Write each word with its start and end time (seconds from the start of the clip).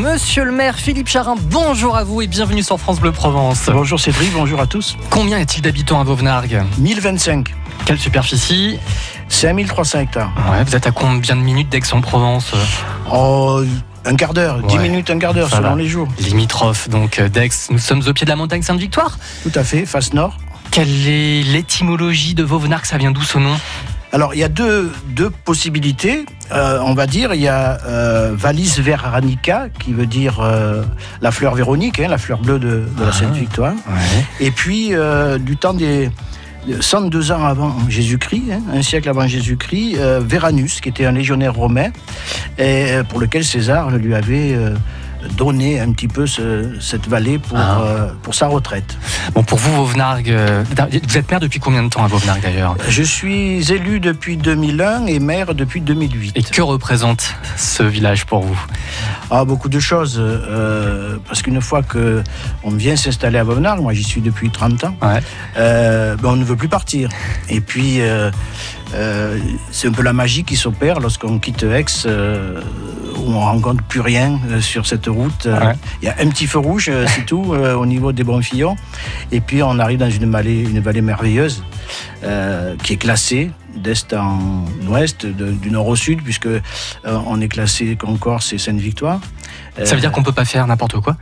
Monsieur 0.00 0.44
le 0.44 0.52
maire 0.52 0.76
Philippe 0.76 1.08
Charin, 1.08 1.36
bonjour 1.40 1.96
à 1.96 2.04
vous 2.04 2.20
et 2.20 2.26
bienvenue 2.26 2.62
sur 2.62 2.78
France 2.78 3.00
Bleu 3.00 3.12
Provence. 3.12 3.70
Bonjour 3.72 3.98
Cédric, 3.98 4.30
bonjour 4.34 4.60
à 4.60 4.66
tous. 4.66 4.94
Combien 5.08 5.38
y 5.38 5.40
a-t-il 5.40 5.62
d'habitants 5.62 5.98
à 5.98 6.04
Vauvenargues 6.04 6.62
1025. 6.76 7.54
Quelle 7.86 7.98
superficie 7.98 8.78
5300 9.30 10.00
hectares. 10.00 10.30
Ouais, 10.50 10.62
vous 10.64 10.76
êtes 10.76 10.86
à 10.86 10.90
combien 10.90 11.34
de 11.34 11.40
minutes 11.40 11.70
d'Aix-en-Provence? 11.70 12.52
Oh, 13.10 13.62
un 14.04 14.16
quart 14.16 14.34
d'heure, 14.34 14.58
10 14.64 14.76
Ouais. 14.76 14.82
minutes, 14.82 15.08
un 15.08 15.18
quart 15.18 15.32
d'heure, 15.32 15.48
selon 15.48 15.76
les 15.76 15.88
jours. 15.88 16.08
Limitrophe 16.20 16.90
donc 16.90 17.18
euh, 17.18 17.30
d'Aix. 17.30 17.48
Nous 17.70 17.78
sommes 17.78 18.02
au 18.06 18.12
pied 18.12 18.26
de 18.26 18.30
la 18.30 18.36
montagne 18.36 18.60
Sainte-Victoire? 18.60 19.18
Tout 19.44 19.52
à 19.54 19.64
fait, 19.64 19.86
face 19.86 20.12
nord. 20.12 20.36
Quelle 20.72 21.08
est 21.08 21.42
l'étymologie 21.42 22.34
de 22.34 22.42
Vauvenargues? 22.42 22.84
Ça 22.84 22.98
vient 22.98 23.12
d'où 23.12 23.22
ce 23.22 23.38
nom? 23.38 23.56
Alors, 24.16 24.32
il 24.32 24.40
y 24.40 24.44
a 24.44 24.48
deux, 24.48 24.90
deux 25.10 25.28
possibilités. 25.28 26.24
Euh, 26.50 26.78
on 26.82 26.94
va 26.94 27.06
dire, 27.06 27.34
il 27.34 27.42
y 27.42 27.48
a 27.48 27.78
euh, 27.84 28.32
Valis 28.34 28.80
veranica, 28.80 29.66
qui 29.78 29.92
veut 29.92 30.06
dire 30.06 30.40
euh, 30.40 30.84
la 31.20 31.30
fleur 31.30 31.54
véronique, 31.54 32.00
hein, 32.00 32.08
la 32.08 32.16
fleur 32.16 32.38
bleue 32.38 32.58
de, 32.58 32.88
de 32.96 33.02
la 33.02 33.08
Ah. 33.08 33.12
Sainte-Victoire. 33.12 33.74
Et 34.40 34.50
puis, 34.50 34.92
du 35.40 35.58
temps 35.58 35.74
des 35.74 36.08
102 36.80 37.30
ans 37.30 37.44
avant 37.44 37.76
Jésus-Christ, 37.90 38.52
hein, 38.52 38.62
un 38.72 38.80
siècle 38.80 39.10
avant 39.10 39.26
Jésus-Christ, 39.26 39.98
Veranus, 40.26 40.80
qui 40.80 40.88
était 40.88 41.04
un 41.04 41.12
légionnaire 41.12 41.52
romain, 41.52 41.90
et 42.56 42.86
pour 43.10 43.20
lequel 43.20 43.44
César 43.44 43.90
lui 43.90 44.14
avait 44.14 44.56
donné 45.36 45.80
un 45.80 45.92
petit 45.92 46.08
peu 46.08 46.26
ce- 46.26 46.76
cette 46.80 47.08
vallée 47.08 47.38
pour, 47.38 47.56
Ah. 47.58 47.80
euh, 47.82 48.08
pour 48.22 48.34
sa 48.34 48.46
retraite. 48.48 48.96
Bon, 49.34 49.42
pour 49.42 49.58
vous, 49.58 49.72
Vauvenargues, 49.74 50.30
euh, 50.30 50.64
vous 51.06 51.16
êtes 51.18 51.30
maire 51.30 51.40
depuis 51.40 51.58
combien 51.60 51.82
de 51.82 51.88
temps 51.88 52.04
à 52.04 52.06
Vauvenargues 52.06 52.42
d'ailleurs? 52.42 52.76
Je 52.88 53.02
suis 53.02 53.70
élu 53.72 54.00
depuis 54.00 54.36
2001 54.36 55.06
et 55.06 55.18
maire 55.18 55.54
depuis 55.54 55.80
2008. 55.80 56.32
Et 56.36 56.42
que 56.42 56.62
représente 56.62 57.34
ce 57.56 57.82
village 57.82 58.24
pour 58.26 58.42
vous? 58.42 58.58
Ah, 59.30 59.44
beaucoup 59.44 59.68
de 59.68 59.80
choses, 59.80 60.18
euh, 60.20 61.16
parce 61.26 61.42
qu'une 61.42 61.60
fois 61.60 61.82
que 61.82 62.22
on 62.62 62.70
vient 62.70 62.96
s'installer 62.96 63.38
à 63.38 63.44
Vauvenargues, 63.44 63.80
moi 63.82 63.92
j'y 63.92 64.04
suis 64.04 64.20
depuis 64.20 64.50
30 64.50 64.84
ans, 64.84 64.96
Ouais. 65.02 65.20
euh, 65.56 66.16
ben, 66.16 66.30
on 66.30 66.36
ne 66.36 66.44
veut 66.44 66.56
plus 66.56 66.68
partir. 66.68 67.08
Et 67.48 67.60
puis, 67.60 68.00
euh, 68.00 68.30
c'est 69.72 69.88
un 69.88 69.92
peu 69.92 70.02
la 70.02 70.12
magie 70.12 70.44
qui 70.44 70.56
s'opère 70.56 71.00
lorsqu'on 71.00 71.38
quitte 71.38 71.64
Aix, 71.64 71.84
euh, 72.06 72.60
où 73.18 73.30
on 73.32 73.40
rencontre 73.40 73.82
plus 73.84 74.00
rien 74.00 74.38
euh, 74.50 74.60
sur 74.60 74.86
cette 74.86 75.06
route. 75.06 75.46
Euh, 75.46 75.58
Ouais. 75.58 75.74
Il 76.02 76.06
y 76.06 76.08
a 76.08 76.14
un 76.20 76.28
petit 76.28 76.46
feu 76.46 76.58
rouge, 76.58 76.88
euh, 76.90 77.06
c'est 77.08 77.24
tout, 77.26 77.42
au 77.54 77.86
niveau 77.86 78.12
des 78.12 78.24
Bonfillons. 78.24 78.76
Et 79.32 79.40
puis, 79.40 79.62
on 79.62 79.78
arrive 79.78 79.98
dans 79.98 80.10
une 80.10 80.30
vallée, 80.30 80.60
une 80.62 80.80
vallée 80.80 81.00
merveilleuse, 81.02 81.62
qui 82.82 82.92
est 82.94 82.96
classée 82.96 83.50
d'est 83.76 84.12
en 84.14 84.64
ouest, 84.88 85.26
de- 85.26 85.52
du 85.52 85.70
nord 85.70 85.86
au 85.86 85.96
sud, 85.96 86.22
puisque 86.22 86.46
euh, 86.46 86.60
on 87.04 87.40
est 87.40 87.48
classé 87.48 87.94
Concorse 87.96 88.52
et 88.52 88.58
Sainte-Victoire. 88.58 89.20
Ça 89.84 89.94
veut 89.94 90.00
dire 90.00 90.10
qu'on 90.12 90.22
peut 90.22 90.32
pas 90.32 90.44
faire 90.44 90.66
n'importe 90.66 90.98
quoi 91.00 91.16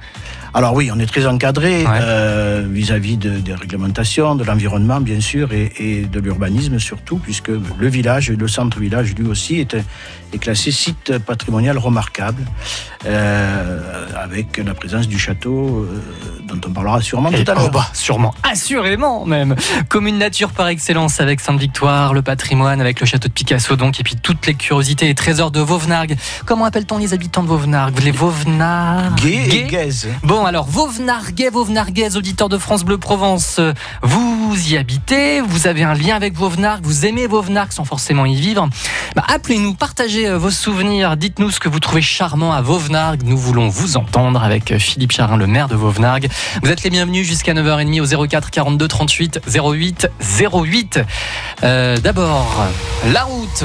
Alors 0.54 0.74
oui, 0.74 0.90
on 0.94 0.98
est 0.98 1.06
très 1.06 1.26
encadré 1.26 1.84
Ouais. 1.84 1.98
euh, 2.00 2.66
vis-à-vis 2.70 3.16
de- 3.16 3.38
des 3.40 3.54
réglementations, 3.54 4.34
de 4.36 4.44
l'environnement 4.44 5.00
bien 5.00 5.20
sûr 5.20 5.52
et, 5.52 5.72
et 5.78 6.02
de 6.06 6.20
l'urbanisme 6.20 6.78
surtout, 6.78 7.18
puisque 7.18 7.48
le 7.48 7.88
village, 7.88 8.30
le 8.30 8.46
centre-village 8.48 9.14
lui 9.16 9.26
aussi 9.26 9.58
est, 9.60 9.76
est 10.32 10.38
classé 10.38 10.70
site 10.70 11.18
patrimonial 11.18 11.78
remarquable, 11.78 12.42
euh, 13.06 14.06
avec 14.16 14.56
la 14.58 14.74
présence 14.74 15.08
du 15.08 15.18
château 15.18 15.86
euh, 15.90 16.02
dont 16.46 16.60
on 16.66 16.72
parlera 16.72 17.00
sûrement 17.00 17.30
Et- 17.30 17.42
tout 17.44 17.50
à 17.50 17.54
oh 17.56 17.60
l'heure. 17.60 17.70
bah, 17.70 17.88
sûrement, 17.92 18.34
assurément 18.42 19.24
même. 19.26 19.56
Commune 19.88 20.18
nature 20.18 20.50
par 20.50 20.68
excellence 20.68 21.20
avec 21.20 21.40
Sainte-Victoire, 21.40 22.14
le 22.14 22.22
patrimoine 22.22 22.80
avec 22.80 23.00
le 23.00 23.06
château 23.06 23.28
de 23.28 23.32
Picasso 23.32 23.76
donc, 23.76 23.98
et 24.00 24.02
puis 24.02 24.16
toutes 24.16 24.46
les 24.46 24.54
curiosités 24.54 25.08
et 25.10 25.14
trésors 25.14 25.50
de 25.50 25.60
Vauvenargues. 25.60 26.16
Comment 26.46 26.64
appelle-t-on 26.66 26.98
les 26.98 27.12
habitants 27.14 27.42
de 27.42 27.48
Vauvenargues? 27.48 27.98
Les 28.02 28.10
Vauvenargues 28.10 28.43
Gay 29.22 29.48
et 29.50 29.64
gaise. 29.64 30.08
Bon 30.22 30.44
alors, 30.44 30.66
Vauvenarguais, 30.66 31.50
Vauvenarguaises, 31.50 32.16
auditeurs 32.16 32.48
de 32.48 32.58
France 32.58 32.84
Bleu 32.84 32.98
Provence, 32.98 33.56
euh, 33.58 33.72
vous 34.02 34.54
y 34.68 34.76
habitez, 34.76 35.40
vous 35.40 35.66
avez 35.66 35.82
un 35.82 35.94
lien 35.94 36.14
avec 36.14 36.34
Vauvenargues, 36.34 36.84
vous 36.84 37.06
aimez 37.06 37.26
Vauvenargues 37.26 37.72
sans 37.72 37.84
forcément 37.84 38.26
y 38.26 38.34
vivre. 38.34 38.68
Bah, 39.16 39.24
Appelez-nous, 39.28 39.74
partagez 39.74 40.28
euh, 40.28 40.38
vos 40.38 40.50
souvenirs, 40.50 41.16
dites-nous 41.16 41.50
ce 41.50 41.60
que 41.60 41.68
vous 41.68 41.80
trouvez 41.80 42.02
charmant 42.02 42.52
à 42.52 42.60
Vauvenargues. 42.60 43.22
Nous 43.24 43.38
voulons 43.38 43.68
vous 43.68 43.96
entendre 43.96 44.42
avec 44.42 44.72
euh, 44.72 44.78
Philippe 44.78 45.12
Charin, 45.12 45.36
le 45.36 45.46
maire 45.46 45.68
de 45.68 45.76
Vauvenargues. 45.76 46.28
Vous 46.62 46.70
êtes 46.70 46.82
les 46.82 46.90
bienvenus 46.90 47.26
jusqu'à 47.26 47.54
9h30 47.54 48.00
au 48.00 48.26
04 48.26 48.50
42 48.50 48.88
38 48.88 49.40
08 49.46 50.08
08. 50.30 51.00
Euh, 51.62 51.96
D'abord, 51.98 52.66
la 53.12 53.24
route 53.24 53.64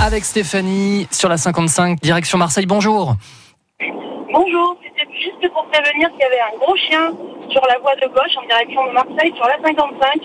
avec 0.00 0.24
Stéphanie 0.24 1.06
sur 1.10 1.28
la 1.28 1.36
55, 1.36 2.00
direction 2.00 2.38
Marseille. 2.38 2.66
Bonjour. 2.66 3.16
Bonjour, 4.38 4.76
c'était 4.84 5.12
juste 5.18 5.52
pour 5.52 5.66
prévenir 5.66 6.12
qu'il 6.12 6.20
y 6.20 6.22
avait 6.22 6.38
un 6.38 6.56
gros 6.60 6.76
chien 6.76 7.12
sur 7.50 7.60
la 7.66 7.76
voie 7.80 7.96
de 7.96 8.06
gauche 8.06 8.36
en 8.36 8.46
direction 8.46 8.86
de 8.86 8.92
Marseille 8.92 9.32
sur 9.34 9.44
la 9.48 9.58
55 9.60 10.20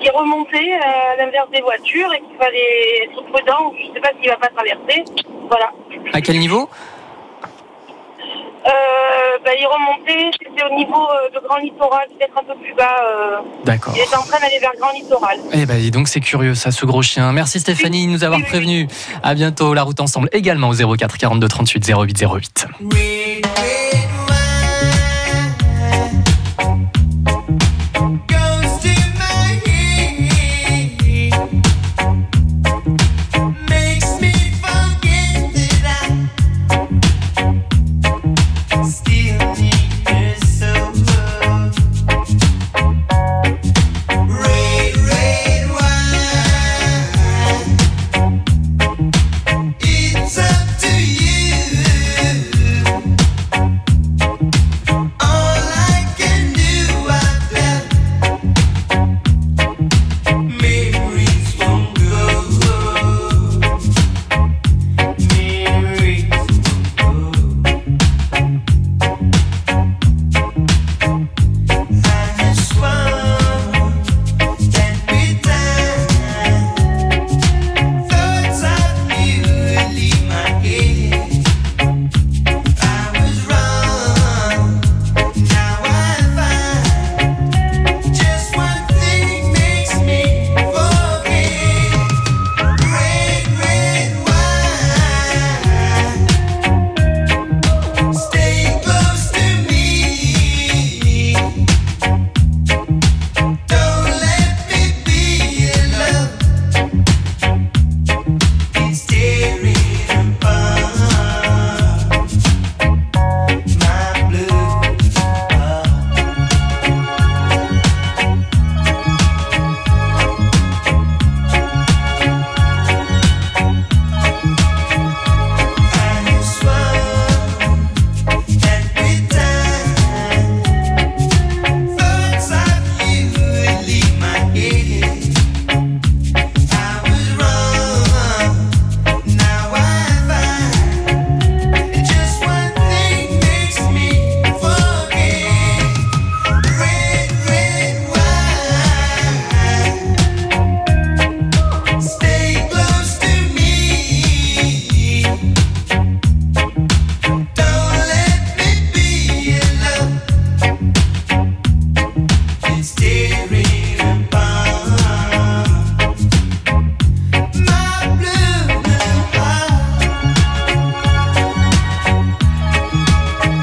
qui 0.00 0.10
remontait 0.10 0.72
euh, 0.74 1.12
à 1.12 1.16
l'inverse 1.18 1.48
des 1.50 1.60
voitures 1.60 2.12
et 2.14 2.18
qu'il 2.18 2.36
fallait 2.36 3.04
être 3.04 3.22
prudent, 3.30 3.72
je 3.78 3.90
ne 3.90 3.94
sais 3.94 4.00
pas 4.00 4.10
s'il 4.20 4.28
va 4.28 4.38
pas 4.38 4.48
traverser. 4.48 5.04
Voilà. 5.48 5.70
À 6.12 6.20
quel 6.20 6.40
niveau? 6.40 6.68
Euh, 8.66 8.70
bah, 9.44 9.50
il 9.58 9.66
remontait, 9.66 10.30
c'était 10.40 10.64
au 10.64 10.74
niveau 10.74 11.06
euh, 11.10 11.28
de 11.38 11.46
Grand 11.46 11.58
Littoral, 11.58 12.08
peut-être 12.18 12.38
un 12.38 12.44
peu 12.44 12.54
plus 12.62 12.74
bas. 12.74 12.96
euh, 13.06 13.36
D'accord. 13.64 13.92
il 13.94 14.00
était 14.02 14.16
en 14.16 14.22
train 14.22 14.40
d'aller 14.40 14.58
vers 14.58 14.72
Grand 14.80 14.92
Littoral. 14.92 15.38
Eh 15.52 15.66
ben, 15.66 15.78
dis 15.78 15.90
donc, 15.90 16.08
c'est 16.08 16.20
curieux, 16.20 16.54
ça, 16.54 16.70
ce 16.70 16.86
gros 16.86 17.02
chien. 17.02 17.30
Merci 17.32 17.60
Stéphanie 17.60 18.06
de 18.06 18.12
nous 18.12 18.24
avoir 18.24 18.38
Oui, 18.38 18.44
oui, 18.44 18.50
prévenu. 18.50 18.88
À 19.22 19.34
bientôt, 19.34 19.74
la 19.74 19.82
route 19.82 20.00
ensemble 20.00 20.28
également 20.32 20.70
au 20.70 20.96
04 20.96 21.18
42 21.18 21.46
38 21.46 21.92
08 21.94 22.24
08. 22.24 22.66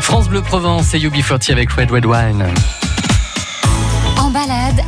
France 0.02 0.28
Bleu 0.28 0.42
Provence 0.42 0.96
et 0.96 0.98
Yubi 0.98 1.22
Forti 1.22 1.52
avec 1.52 1.72
Red 1.72 1.92
Red 1.92 2.06
Wine. 2.08 2.48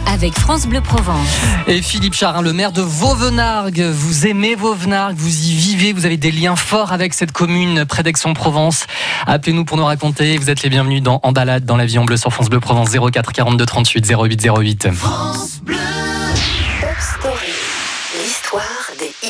Avec 0.08 0.38
France 0.38 0.68
Bleu 0.68 0.82
Provence. 0.82 1.28
Et 1.68 1.82
Philippe 1.82 2.14
Charin, 2.14 2.42
le 2.42 2.54
maire 2.54 2.72
de 2.72 2.82
Vauvenargues, 2.82 3.82
vous 3.82 4.28
aimez 4.28 4.56
Vauvenargues, 4.56 5.16
vous 5.16 5.46
y 5.46 5.54
vivez, 5.54 5.94
vous 5.94 6.06
avez 6.06 6.18
des 6.18 6.32
liens 6.32 6.56
forts 6.56 6.92
avec 6.92 7.14
cette 7.14 7.32
commune 7.32 7.86
près 7.86 8.04
d'Aix-en-Provence. 8.04 8.86
Appelez-nous 9.26 9.66
pour 9.66 9.78
nous 9.78 9.86
raconter, 9.86 10.38
vous 10.38 10.50
êtes 10.50 10.62
les 10.64 10.70
bienvenus 10.70 11.02
dans 11.02 11.20
En 11.24 11.32
balade 11.32 11.66
dans 11.66 11.78
l'avion 11.78 12.06
bleu 12.06 12.18
sur 12.18 12.32
France 12.32 12.50
Bleu 12.50 12.60
Provence 12.60 12.90
04 12.92 13.32
42 13.32 13.66
38 13.66 14.12
08 14.12 14.48
08. 14.48 14.88
L'histoire 14.88 15.83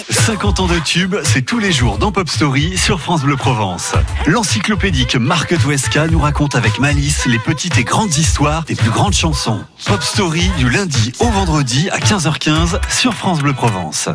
50 0.10 0.60
ans 0.60 0.68
de 0.68 0.80
tube, 0.80 1.16
c'est 1.24 1.44
tous 1.44 1.60
les 1.60 1.72
jours 1.72 2.00
dans 2.00 2.12
Pop 2.12 2.28
Story 2.28 2.78
sur 2.78 3.00
France 3.00 3.22
Bleu 3.22 3.36
Provence. 3.36 3.94
L'encyclopédique 4.26 5.16
Marc 5.16 5.56
Touesca 5.62 6.08
nous 6.08 6.20
raconte 6.20 6.56
avec 6.56 6.80
malice 6.80 7.28
les 7.28 7.38
petites 7.38 7.78
et 7.78 7.84
grandes 7.84 8.16
histoires 8.18 8.64
des 8.64 8.76
plus 8.76 8.90
grandes 8.90 9.14
chansons. 9.14 9.64
Pop 9.86 10.02
Story 10.02 10.50
du 10.58 10.70
lundi 10.70 11.12
au 11.20 11.28
vendredi 11.28 11.90
à 11.92 12.00
15h15 12.00 12.80
sur 12.90 13.14
France 13.14 13.40
Bleu 13.40 13.54
Provence. 13.54 14.10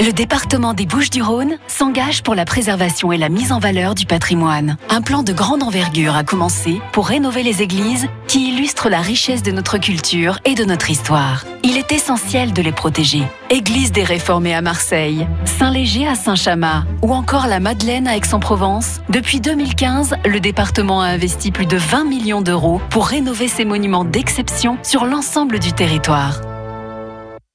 Le 0.00 0.12
département 0.12 0.74
des 0.74 0.86
Bouches-du-Rhône 0.86 1.58
s'engage 1.66 2.22
pour 2.22 2.36
la 2.36 2.44
préservation 2.44 3.10
et 3.10 3.16
la 3.16 3.28
mise 3.28 3.50
en 3.50 3.58
valeur 3.58 3.96
du 3.96 4.06
patrimoine. 4.06 4.76
Un 4.90 5.02
plan 5.02 5.24
de 5.24 5.32
grande 5.32 5.64
envergure 5.64 6.14
a 6.14 6.22
commencé 6.22 6.80
pour 6.92 7.08
rénover 7.08 7.42
les 7.42 7.62
églises 7.62 8.06
qui 8.28 8.50
illustrent 8.50 8.88
la 8.88 9.00
richesse 9.00 9.42
de 9.42 9.50
notre 9.50 9.76
culture 9.78 10.38
et 10.44 10.54
de 10.54 10.64
notre 10.64 10.88
histoire. 10.90 11.44
Il 11.64 11.76
est 11.76 11.90
essentiel 11.90 12.52
de 12.52 12.62
les 12.62 12.70
protéger. 12.70 13.24
Église 13.50 13.90
des 13.90 14.04
Réformés 14.04 14.54
à 14.54 14.62
Marseille, 14.62 15.26
Saint-Léger 15.44 16.06
à 16.06 16.14
Saint-Chamas 16.14 16.84
ou 17.02 17.12
encore 17.12 17.48
la 17.48 17.58
Madeleine 17.58 18.06
à 18.06 18.16
Aix-en-Provence. 18.16 19.00
Depuis 19.08 19.40
2015, 19.40 20.14
le 20.24 20.38
département 20.38 21.02
a 21.02 21.06
investi 21.06 21.50
plus 21.50 21.66
de 21.66 21.76
20 21.76 22.04
millions 22.04 22.40
d'euros 22.40 22.80
pour 22.90 23.08
rénover 23.08 23.48
ces 23.48 23.64
monuments 23.64 24.04
d'exception 24.04 24.78
sur 24.84 25.06
l'ensemble 25.06 25.58
du 25.58 25.72
territoire. 25.72 26.40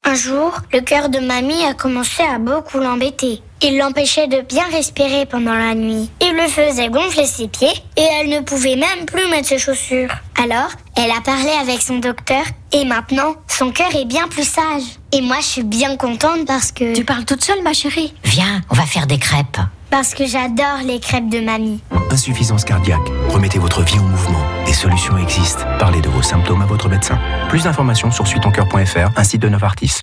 Un 0.06 0.16
jour, 0.16 0.52
le 0.74 0.82
cœur 0.82 1.08
de 1.08 1.20
mamie 1.20 1.64
a 1.64 1.74
commencé 1.74 2.24
à 2.24 2.38
beaucoup 2.38 2.78
l'embêter. 2.80 3.42
Il 3.62 3.78
l'empêchait 3.78 4.28
de 4.28 4.42
bien 4.42 4.66
respirer 4.70 5.26
pendant 5.26 5.54
la 5.54 5.76
nuit. 5.76 6.10
Il 6.22 6.36
le 6.36 6.50
faisait 6.50 6.90
gonfler 6.90 7.26
ses 7.26 7.48
pieds 7.48 7.72
et 7.96 8.02
elle 8.20 8.28
ne 8.28 8.42
pouvait 8.42 8.76
même 8.76 9.06
plus 9.06 9.30
mettre 9.30 9.48
ses 9.48 9.60
chaussures. 9.60 10.10
Alors, 10.42 10.70
elle 10.98 11.12
a 11.12 11.22
parlé 11.22 11.50
avec 11.62 11.82
son 11.82 12.00
docteur 12.00 12.44
et 12.72 12.86
maintenant, 12.86 13.36
son 13.48 13.72
cœur 13.72 13.96
est 13.96 14.06
bien 14.06 14.28
plus 14.28 14.48
sage. 14.48 14.84
Et 15.12 15.22
moi, 15.22 15.38
je 15.40 15.46
suis 15.46 15.64
bien 15.64 15.96
contente 15.96 16.46
parce 16.48 16.72
que... 16.72 16.94
Tu 16.96 17.06
parles 17.06 17.26
toute 17.26 17.44
seule, 17.44 17.62
ma 17.64 17.74
chérie 17.74 18.14
Viens, 18.24 18.62
on 18.70 18.76
va 18.76 18.84
faire 18.86 19.08
des 19.08 19.20
crêpes. 19.20 19.60
Parce 19.90 20.16
que 20.16 20.26
j'adore 20.26 20.80
les 20.86 21.00
crêpes 21.00 21.30
de 21.30 21.40
mamie. 21.40 21.80
Insuffisance 22.10 22.64
cardiaque. 22.66 23.00
Remettez 23.30 23.60
votre 23.60 23.84
vie 23.84 24.00
en 24.00 24.04
mouvement. 24.04 24.44
Des 24.66 24.74
solutions 24.74 25.16
existent. 25.18 25.64
Parlez 25.80 26.02
de 26.02 26.10
vos 26.10 26.24
symptômes 26.24 26.62
à 26.64 26.66
votre 26.66 26.90
médecin. 26.90 27.20
Plus 27.50 27.64
d'informations 27.64 28.10
sur 28.12 28.26
suitoncoeur.fr, 28.28 29.12
un 29.16 29.24
site 29.24 29.42
de 29.42 29.50
Novartis. 29.50 30.00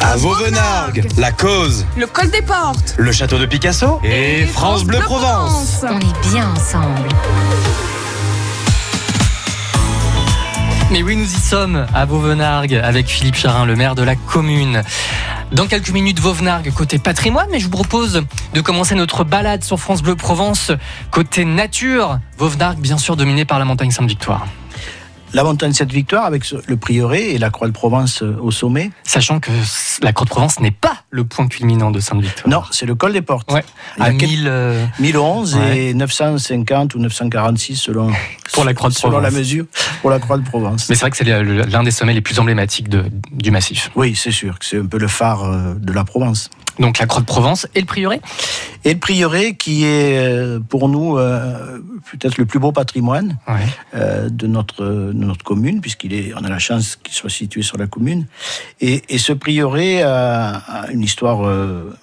À 0.00 0.16
Vauvenargues, 0.16 1.06
la 1.16 1.30
cause, 1.32 1.86
Le 1.96 2.06
col 2.06 2.28
des 2.30 2.42
portes. 2.42 2.94
le 2.98 3.12
château 3.12 3.38
de 3.38 3.46
Picasso 3.46 4.00
et 4.04 4.44
France 4.46 4.84
Bleu 4.84 4.98
Provence. 4.98 5.84
On 5.88 5.98
est 5.98 6.28
bien 6.32 6.50
ensemble. 6.50 7.08
Mais 10.90 11.02
oui, 11.02 11.16
nous 11.16 11.24
y 11.24 11.40
sommes 11.40 11.86
à 11.94 12.04
Vauvenargues 12.04 12.74
avec 12.74 13.06
Philippe 13.06 13.34
Charin, 13.34 13.66
le 13.66 13.74
maire 13.74 13.94
de 13.94 14.02
la 14.02 14.14
commune. 14.14 14.82
Dans 15.52 15.66
quelques 15.66 15.90
minutes, 15.90 16.20
Vauvenargues 16.20 16.72
côté 16.72 16.98
patrimoine, 16.98 17.48
mais 17.50 17.58
je 17.58 17.64
vous 17.64 17.70
propose 17.70 18.22
de 18.52 18.60
commencer 18.60 18.94
notre 18.94 19.24
balade 19.24 19.64
sur 19.64 19.80
France 19.80 20.02
Bleu 20.02 20.14
Provence 20.14 20.72
côté 21.10 21.44
nature. 21.44 22.18
Vauvenargues, 22.38 22.78
bien 22.78 22.98
sûr, 22.98 23.16
dominé 23.16 23.44
par 23.44 23.58
la 23.58 23.64
montagne 23.64 23.90
Sainte-Victoire. 23.90 24.46
La 25.34 25.42
montagne 25.42 25.72
Sainte-Victoire 25.72 26.24
avec 26.26 26.44
ce- 26.44 26.54
le 26.68 26.76
prieuré 26.76 27.32
et 27.34 27.38
la 27.38 27.50
croix 27.50 27.66
de 27.66 27.72
Provence 27.72 28.22
euh, 28.22 28.36
au 28.40 28.52
sommet. 28.52 28.90
Sachant 29.02 29.40
que 29.40 29.50
la 30.02 30.12
Croix 30.12 30.24
de 30.26 30.30
Provence 30.30 30.60
n'est 30.60 30.70
pas 30.70 30.98
le 31.10 31.24
point 31.24 31.48
culminant 31.48 31.90
de 31.90 31.98
Sainte-Victoire. 31.98 32.48
Non, 32.48 32.62
c'est 32.70 32.86
le 32.86 32.94
col 32.94 33.12
des 33.12 33.20
portes. 33.22 33.50
Ouais. 33.52 33.64
À 33.98 34.12
quel- 34.12 34.28
1000, 34.28 34.44
euh, 34.46 34.86
1011 35.00 35.56
Ouais. 35.56 35.86
et 35.90 35.94
950 35.94 36.94
ou 36.94 37.00
946 37.00 37.74
selon, 37.76 38.12
Pour 38.52 38.64
la 38.64 38.74
croix 38.74 38.90
de 38.90 38.94
selon 38.94 39.18
la 39.18 39.30
mesure 39.32 39.64
pour 40.02 40.10
la 40.10 40.20
croix 40.20 40.38
de 40.38 40.44
Provence. 40.44 40.88
Mais 40.88 40.94
c'est 40.94 41.00
vrai 41.00 41.10
que 41.10 41.16
c'est 41.16 41.24
l'un 41.24 41.82
des 41.82 41.90
sommets 41.90 42.14
les 42.14 42.20
plus 42.20 42.38
emblématiques 42.38 42.88
de- 42.88 43.04
du 43.32 43.50
massif. 43.50 43.90
Oui, 43.96 44.14
c'est 44.14 44.30
sûr 44.30 44.56
c'est 44.60 44.78
un 44.78 44.86
peu 44.86 44.98
le 44.98 45.08
phare 45.08 45.44
euh, 45.44 45.74
de 45.74 45.92
la 45.92 46.04
Provence. 46.04 46.48
Donc 46.78 46.98
la 46.98 47.06
Croix 47.06 47.20
de 47.20 47.26
Provence 47.26 47.66
et 47.74 47.80
le 47.80 47.86
prieuré 47.86 48.20
Et 48.84 48.94
le 48.94 48.98
prieuré 48.98 49.54
qui 49.56 49.84
est 49.84 50.18
euh, 50.18 50.60
pour 50.60 50.88
nous 50.88 51.16
euh, 51.18 51.78
peut-être 52.10 52.36
le 52.38 52.46
plus 52.46 52.58
beau 52.58 52.72
patrimoine 52.72 53.38
Ouais. 53.48 53.54
euh, 53.94 54.28
de 54.28 54.46
notre 54.46 54.84
de 54.84 55.12
notre 55.12 55.44
commune 55.44 55.80
puisqu'il 55.80 56.12
est 56.14 56.32
on 56.36 56.44
a 56.44 56.48
la 56.48 56.58
chance 56.58 56.96
qu'il 56.96 57.14
soit 57.14 57.30
situé 57.30 57.62
sur 57.62 57.78
la 57.78 57.86
commune 57.86 58.26
et, 58.80 59.02
et 59.08 59.18
ce 59.18 59.32
prieuré 59.32 60.02
a, 60.02 60.56
a 60.56 60.90
une 60.90 61.02
histoire 61.02 61.46
euh, 61.46 61.96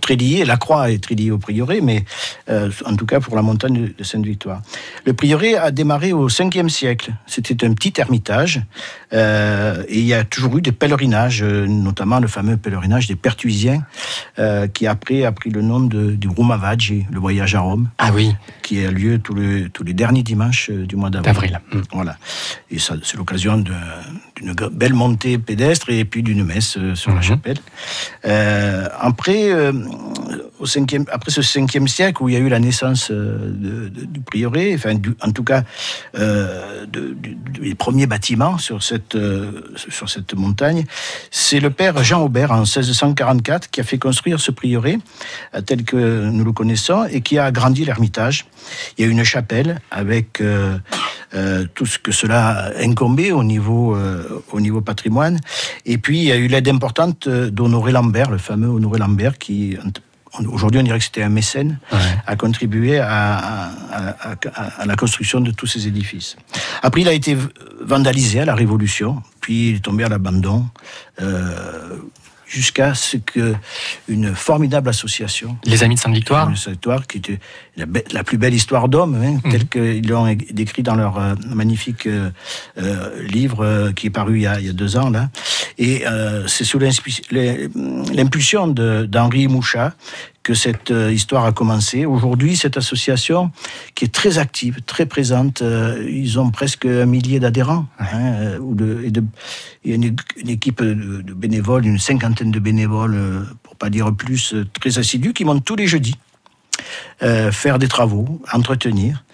très 0.00 0.16
liée 0.16 0.44
la 0.44 0.56
croix 0.56 0.90
est 0.90 1.02
très 1.02 1.14
liée 1.14 1.30
au 1.30 1.38
prieuré 1.38 1.80
mais 1.80 2.04
euh, 2.48 2.70
en 2.86 2.96
tout 2.96 3.06
cas 3.06 3.20
pour 3.20 3.36
la 3.36 3.42
montagne 3.42 3.90
de 3.96 4.04
Sainte-Victoire 4.04 4.62
le 5.04 5.12
prieuré 5.12 5.56
a 5.56 5.70
démarré 5.70 6.12
au 6.12 6.28
5e 6.28 6.68
siècle 6.68 7.12
c'était 7.26 7.64
un 7.66 7.72
petit 7.74 7.92
ermitage 7.98 8.62
euh, 9.12 9.82
et 9.88 9.98
il 9.98 10.06
y 10.06 10.14
a 10.14 10.24
toujours 10.24 10.58
eu 10.58 10.62
des 10.62 10.72
pèlerinages 10.72 11.42
euh, 11.42 11.66
notamment 11.66 12.18
le 12.20 12.28
fameux 12.28 12.56
pèlerinage 12.56 13.06
des 13.06 13.16
Pertuisiens 13.16 13.82
euh, 14.38 14.66
qui 14.68 14.86
après 14.86 15.24
a 15.24 15.32
pris 15.32 15.50
le 15.50 15.62
nom 15.62 15.80
de, 15.80 16.12
du 16.12 16.28
Rumavaggi, 16.28 17.06
le 17.10 17.18
voyage 17.18 17.54
à 17.54 17.60
Rome 17.60 17.88
Ah 17.98 18.10
oui, 18.14 18.34
qui 18.62 18.84
a 18.84 18.90
lieu 18.90 19.18
tous 19.18 19.34
les, 19.34 19.68
tous 19.70 19.84
les 19.84 19.92
derniers 19.94 20.22
dimanches 20.22 20.70
euh, 20.70 20.86
du 20.86 20.96
mois 20.96 21.10
d'avril. 21.10 21.34
d'avril. 21.34 21.60
Mm. 21.72 21.82
Voilà. 21.92 22.16
Et 22.70 22.78
ça, 22.78 22.94
c'est 23.02 23.16
l'occasion 23.16 23.58
de- 23.58 23.72
d'une 24.40 24.54
belle 24.72 24.94
montée 24.94 25.38
pédestre 25.38 25.90
et 25.90 26.04
puis 26.04 26.22
d'une 26.22 26.44
messe 26.44 26.76
euh, 26.78 26.94
sur 26.94 27.10
la 27.10 27.16
Mhm. 27.18 27.22
chapelle. 27.22 27.58
Euh, 28.24 28.88
après, 29.00 29.50
euh, 29.52 29.72
au 30.58 30.66
cinquième, 30.66 31.04
après 31.12 31.30
ce 31.30 31.42
5e 31.42 31.86
siècle 31.88 32.22
où 32.22 32.28
il 32.28 32.34
y 32.34 32.36
a 32.36 32.40
eu 32.40 32.48
la 32.48 32.58
naissance 32.58 33.10
de- 33.10 33.88
de- 33.88 34.04
du 34.04 34.20
prieuré, 34.20 34.72
enfin, 34.74 34.94
du- 34.94 35.14
en 35.20 35.30
tout 35.32 35.44
cas, 35.44 35.62
de- 36.14 37.16
des 37.60 37.74
premiers 37.74 38.06
bâtiments 38.06 38.58
sur 38.58 38.82
cette, 38.82 39.16
sur 39.88 40.08
cette 40.08 40.34
montagne, 40.34 40.84
c'est 41.30 41.60
le 41.60 41.70
père 41.70 42.02
Jean 42.02 42.22
Aubert 42.22 42.50
en 42.52 42.64
1644 42.66 43.70
qui 43.70 43.80
a 43.80 43.84
fait 43.84 43.98
construire 43.98 44.40
ce 44.40 44.50
prieuré 44.50 44.98
tel 45.66 45.84
que 45.84 46.28
nous 46.28 46.44
le 46.44 46.52
connaissons 46.52 47.04
et 47.10 47.20
qui 47.20 47.38
a 47.38 47.44
agrandi 47.44 47.84
l'ermitage. 47.84 48.46
Il 48.96 49.04
y 49.04 49.08
a 49.08 49.10
une 49.10 49.24
chapelle 49.24 49.80
avec 49.90 50.42
euh, 51.34 51.66
tout 51.74 51.86
ce 51.86 51.98
que 51.98 52.12
cela 52.12 52.72
incombait 52.80 53.32
au 53.32 53.44
niveau, 53.44 53.94
euh, 53.96 54.42
au 54.52 54.60
niveau 54.60 54.80
patrimoine. 54.80 55.38
Et 55.84 55.98
puis, 55.98 56.18
il 56.18 56.24
y 56.24 56.32
a 56.32 56.36
eu 56.36 56.46
l'aide 56.48 56.68
importante 56.68 57.26
euh, 57.26 57.50
d'Honoré 57.50 57.92
Lambert, 57.92 58.30
le 58.30 58.38
fameux 58.38 58.68
Honoré 58.68 58.98
Lambert, 58.98 59.36
qui, 59.38 59.76
aujourd'hui, 60.50 60.80
on 60.80 60.84
dirait 60.84 60.98
que 60.98 61.04
c'était 61.04 61.22
un 61.22 61.28
mécène, 61.28 61.78
Ouais. 61.92 61.98
a 62.26 62.36
contribué 62.36 62.98
à, 62.98 63.08
à- 63.08 63.70
à- 63.90 64.36
à- 64.54 64.82
à 64.82 64.86
la 64.86 64.96
construction 64.96 65.40
de 65.40 65.50
tous 65.50 65.66
ces 65.66 65.86
édifices. 65.86 66.36
Après, 66.82 67.00
il 67.02 67.08
a 67.08 67.12
été 67.12 67.36
vandalisé 67.82 68.40
à 68.40 68.44
la 68.44 68.54
Révolution, 68.54 69.22
puis 69.40 69.70
il 69.70 69.76
est 69.76 69.84
tombé 69.84 70.04
à 70.04 70.08
l'abandon, 70.08 70.66
euh, 71.20 71.96
jusqu'à 72.48 72.94
ce 72.94 73.16
que 73.18 73.54
une 74.08 74.34
formidable 74.34 74.88
association 74.88 75.56
Les 75.64 75.82
Amis 75.82 75.96
de 75.96 76.00
Sainte-Victoire 76.00 76.48
une 76.48 76.54
histoire 76.54 77.06
qui 77.06 77.18
était 77.18 77.38
la, 77.76 78.24
plus 78.24 78.38
belle 78.38 78.54
histoire 78.54 78.88
d'homme, 78.88 79.14
hein, 79.22 79.40
Mhm. 79.44 79.50
telle 79.52 79.66
qu'ils 79.68 80.08
l'ont 80.08 80.34
décrit 80.50 80.82
dans 80.82 80.94
leur 80.96 81.18
euh, 81.18 81.34
magnifique 81.46 82.06
euh, 82.06 82.30
euh, 82.78 83.22
livre 83.28 83.92
qui 83.94 84.06
est 84.08 84.10
paru 84.10 84.36
il 84.38 84.42
y, 84.42 84.46
a, 84.46 84.58
il 84.60 84.66
y 84.66 84.70
a 84.70 84.72
deux 84.72 84.96
ans. 84.96 85.10
là. 85.10 85.28
Et 85.78 86.04
c'est 86.46 86.64
sous 86.64 86.78
l'impulsion 88.12 88.66
d'Henri 88.66 89.46
Mouchat 89.46 89.92
que 90.42 90.54
cette 90.54 90.90
euh, 90.90 91.12
histoire 91.12 91.44
a 91.44 91.52
commencé. 91.52 92.06
Aujourd'hui, 92.06 92.56
cette 92.56 92.76
association, 92.76 93.50
qui 93.94 94.04
est 94.04 94.14
très 94.14 94.38
active, 94.38 94.80
très 94.86 95.06
présente, 95.06 95.62
euh, 95.62 96.06
ils 96.08 96.38
ont 96.38 96.50
presque 96.50 96.86
un 96.86 97.06
millier 97.06 97.40
d'adhérents. 97.40 97.86
hein, 97.98 98.08
euh, 98.14 98.58
de, 98.60 99.24
et 99.84 99.94
une, 99.94 100.16
une 100.36 100.48
équipe 100.48 100.82
de, 100.82 101.32
bénévoles, 101.34 101.86
une 101.86 101.98
cinquantaine 101.98 102.50
de 102.50 102.58
bénévoles, 102.58 103.46
pour 103.62 103.76
pas 103.76 103.90
dire 103.90 104.14
plus, 104.14 104.54
très 104.80 104.98
assidus, 104.98 105.32
qui 105.32 105.44
montent 105.44 105.64
tous 105.64 105.76
les 105.76 105.86
jeudis 105.86 106.16
euh, 107.22 107.50
faire 107.52 107.78
des 107.78 107.88
travaux, 107.88 108.40
entretenir. 108.52 109.24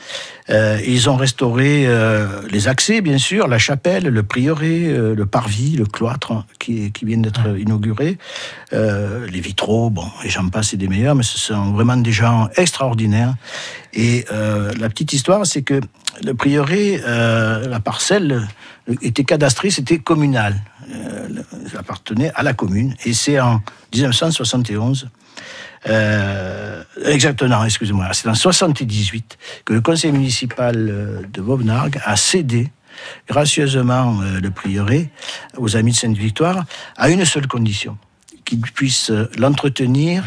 Euh, 0.50 0.78
ils 0.86 1.08
ont 1.08 1.16
restauré 1.16 1.84
euh, 1.86 2.42
les 2.50 2.68
accès, 2.68 3.00
bien 3.00 3.16
sûr, 3.16 3.48
la 3.48 3.58
chapelle, 3.58 4.04
le 4.04 4.22
prieuré, 4.22 4.92
le 4.92 5.26
parvis, 5.26 5.76
le 5.76 5.86
cloître 5.86 6.44
qui, 6.58 6.92
qui 6.92 7.04
viennent 7.04 7.22
d'être 7.22 7.58
inaugurés, 7.58 8.18
euh, 8.72 9.26
les 9.26 9.40
vitraux, 9.40 9.88
bon, 9.88 10.06
et 10.22 10.28
j'en 10.28 10.48
passe, 10.48 10.68
c'est 10.68 10.76
des 10.76 10.88
meilleurs, 10.88 11.14
mais 11.14 11.22
ce 11.22 11.38
sont 11.38 11.72
vraiment 11.72 11.96
des 11.96 12.12
gens 12.12 12.48
extraordinaires. 12.56 13.34
Et 13.94 14.24
la 14.30 14.88
petite 14.88 15.12
histoire, 15.12 15.46
c'est 15.46 15.62
que 15.62 15.80
le 16.24 16.34
prieuré, 16.34 17.00
la 17.06 17.80
parcelle 17.80 18.48
était 19.02 19.24
cadastrée, 19.24 19.70
c'était 19.70 19.98
communal. 19.98 20.56
Ça 21.72 21.78
appartenait 21.78 22.32
à 22.34 22.42
la 22.42 22.54
commune. 22.54 22.94
Et 23.04 23.14
c'est 23.14 23.38
en 23.38 23.62
1971 23.94 25.08
Euh, 25.88 26.82
exactement, 27.04 27.64
excusez-moi. 27.64 28.08
C'est 28.12 28.28
en 28.28 28.34
78 28.34 29.38
que 29.64 29.72
le 29.74 29.80
conseil 29.80 30.12
municipal 30.12 30.74
euh, 30.76 31.22
de 31.30 31.42
Vauvenargues 31.42 32.00
a 32.04 32.16
cédé 32.16 32.70
gracieusement 33.28 34.20
euh, 34.22 34.40
le 34.40 34.50
prieuré 34.50 35.10
aux 35.56 35.76
amis 35.76 35.92
de 35.92 35.96
Sainte-Victoire 35.96 36.64
à 36.96 37.10
une 37.10 37.24
seule 37.24 37.46
condition 37.46 37.98
qu'ils 38.60 38.72
puissent 38.72 39.10
euh, 39.10 39.28
l'entretenir 39.38 40.24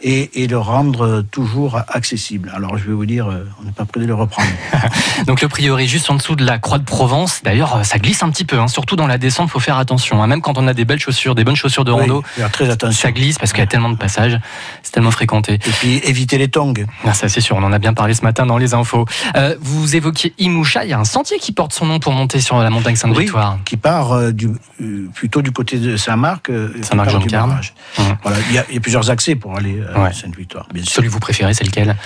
et, 0.00 0.42
et 0.42 0.46
le 0.46 0.58
rendre 0.58 1.04
euh, 1.06 1.22
toujours 1.22 1.80
accessible. 1.88 2.50
Alors 2.54 2.78
je 2.78 2.84
vais 2.84 2.92
vous 2.92 3.06
dire, 3.06 3.28
euh, 3.28 3.44
on 3.60 3.64
n'est 3.64 3.72
pas 3.72 3.84
prêt 3.84 4.00
de 4.00 4.06
le 4.06 4.14
reprendre. 4.14 4.48
Donc 5.26 5.40
le 5.40 5.48
prieuré 5.48 5.86
juste 5.86 6.10
en 6.10 6.14
dessous 6.14 6.36
de 6.36 6.44
la 6.44 6.58
croix 6.58 6.78
de 6.78 6.84
Provence. 6.84 7.40
D'ailleurs, 7.44 7.84
ça 7.84 7.98
glisse 7.98 8.22
un 8.22 8.30
petit 8.30 8.44
peu, 8.44 8.58
hein. 8.58 8.68
surtout 8.68 8.96
dans 8.96 9.06
la 9.06 9.18
descente, 9.18 9.50
faut 9.50 9.60
faire 9.60 9.78
attention. 9.78 10.22
hein. 10.22 10.26
Même 10.26 10.40
quand 10.40 10.58
on 10.58 10.66
a 10.68 10.74
des 10.74 10.84
belles 10.84 11.00
chaussures, 11.00 11.34
des 11.34 11.44
bonnes 11.44 11.56
chaussures 11.56 11.84
de 11.84 11.90
rando, 11.90 12.22
faire 12.22 12.50
très 12.50 12.70
attention. 12.70 13.00
ça 13.08 13.12
glisse 13.12 13.38
parce 13.38 13.52
qu'il 13.52 13.60
y 13.60 13.64
a 13.64 13.66
tellement 13.66 13.90
de 13.90 13.96
passages, 13.96 14.38
c'est 14.82 14.92
tellement 14.92 15.10
fréquenté. 15.10 15.54
Et 15.54 15.70
puis 15.80 15.96
éviter 16.04 16.38
les 16.38 16.48
tongs. 16.48 16.74
Ah, 17.04 17.14
ça 17.14 17.28
c'est 17.28 17.40
sûr, 17.40 17.56
on 17.56 17.62
en 17.62 17.72
a 17.72 17.78
bien 17.78 17.94
parlé 17.94 18.14
ce 18.14 18.22
matin 18.22 18.46
dans 18.46 18.58
les 18.58 18.74
infos. 18.74 19.04
Euh, 19.36 19.56
vous 19.60 19.96
évoquiez 19.96 20.34
Imoucha, 20.38 20.84
il 20.84 20.90
y 20.90 20.92
a 20.92 20.98
un 20.98 21.04
sentier 21.04 21.38
qui 21.38 21.52
porte 21.52 21.72
son 21.72 21.86
nom 21.86 21.98
pour 21.98 22.12
monter 22.12 22.40
sur 22.40 22.58
la 22.58 22.70
montagne 22.70 22.96
Sainte-Victoire. 22.96 23.58
qui 23.64 23.76
part 23.76 24.12
euh, 24.12 24.32
du, 24.32 24.48
euh, 24.80 25.08
plutôt 25.14 25.42
du 25.42 25.50
côté 25.52 25.78
de 25.78 25.96
Saint-Marc. 25.96 26.50
euh, 26.50 26.72
Mmh. 27.98 28.02
Voilà, 28.22 28.36
il 28.48 28.54
y, 28.54 28.58
a- 28.58 28.66
il 28.68 28.74
y 28.74 28.78
a 28.78 28.80
plusieurs 28.80 29.10
accès 29.10 29.34
pour 29.34 29.56
aller 29.56 29.80
à 29.94 30.00
Ouais. 30.02 30.12
Sainte-Victoire. 30.12 30.66
Celui 30.84 31.08
que 31.08 31.12
vous 31.12 31.20
préférez, 31.20 31.54
c'est 31.54 31.64
lequel? 31.64 31.96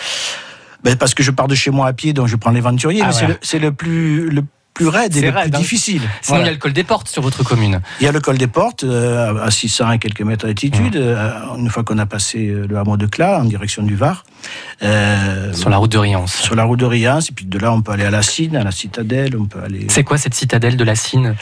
Ben, 0.85 0.97
parce 0.97 1.15
que 1.15 1.23
je 1.23 1.31
pars 1.31 1.47
de 1.49 1.55
chez 1.55 1.71
moi 1.71 1.87
à 1.87 1.93
pied, 1.93 2.13
donc 2.13 2.27
je 2.27 2.37
prends 2.37 2.51
l'éventurier, 2.51 3.03
Ah 3.05 3.11
c'est 3.41 3.59
le- 3.59 3.73
plus 3.73 4.29
le 4.31 4.43
plus 4.75 4.89
raide 4.89 5.15
et 5.15 5.21
le 5.21 5.29
raide, 5.29 5.51
plus 5.51 5.57
hein. 5.57 5.61
difficile. 5.61 6.01
Sinon, 6.01 6.39
Voilà. 6.39 6.45
il 6.45 6.47
y 6.47 6.49
a 6.49 6.53
le 6.53 6.59
col 6.59 6.73
des 6.73 6.83
portes 6.83 7.07
sur 7.07 7.21
votre 7.21 7.43
commune. 7.45 7.83
Il 8.01 8.05
y 8.05 8.09
a 8.09 8.13
le 8.13 8.21
col 8.21 8.39
des 8.39 8.47
portes, 8.47 8.85
euh, 8.85 9.37
à 9.45 9.51
600 9.51 9.93
et 9.93 9.99
quelques 9.99 10.23
mètres 10.23 10.47
d'altitude, 10.47 10.97
euh, 10.97 11.31
une 11.59 11.69
fois 11.69 11.85
qu'on 11.85 11.99
a 11.99 12.07
passé 12.07 12.49
euh, 12.49 12.67
le 12.67 12.79
hameau 12.79 12.97
de 12.97 13.05
Clas, 13.05 13.39
en 13.41 13.45
direction 13.45 13.83
du 13.83 13.97
Var. 13.97 14.25
Euh, 14.83 15.53
Sur 15.53 15.69
la 15.69 15.77
route 15.77 15.93
de 15.93 15.99
Riance. 15.99 16.35
Sur 16.35 16.55
la 16.55 16.65
route 16.65 16.81
de 16.81 16.87
Riance, 16.87 17.29
et 17.29 17.33
puis 17.33 17.45
de 17.45 17.59
là, 17.59 17.71
on 17.71 17.83
peut 17.83 17.93
aller 17.93 18.05
à 18.07 18.11
la 18.11 18.23
Cine, 18.23 18.57
à 18.57 18.65
la 18.65 18.71
Citadelle, 18.71 19.37
on 19.39 19.45
peut 19.45 19.61
aller... 19.63 19.87
C'est 19.91 20.05
quoi 20.05 20.17
cette 20.17 20.35
citadelle 20.35 20.79
de 20.79 20.85
la 20.85 20.95
Cine? 20.95 21.37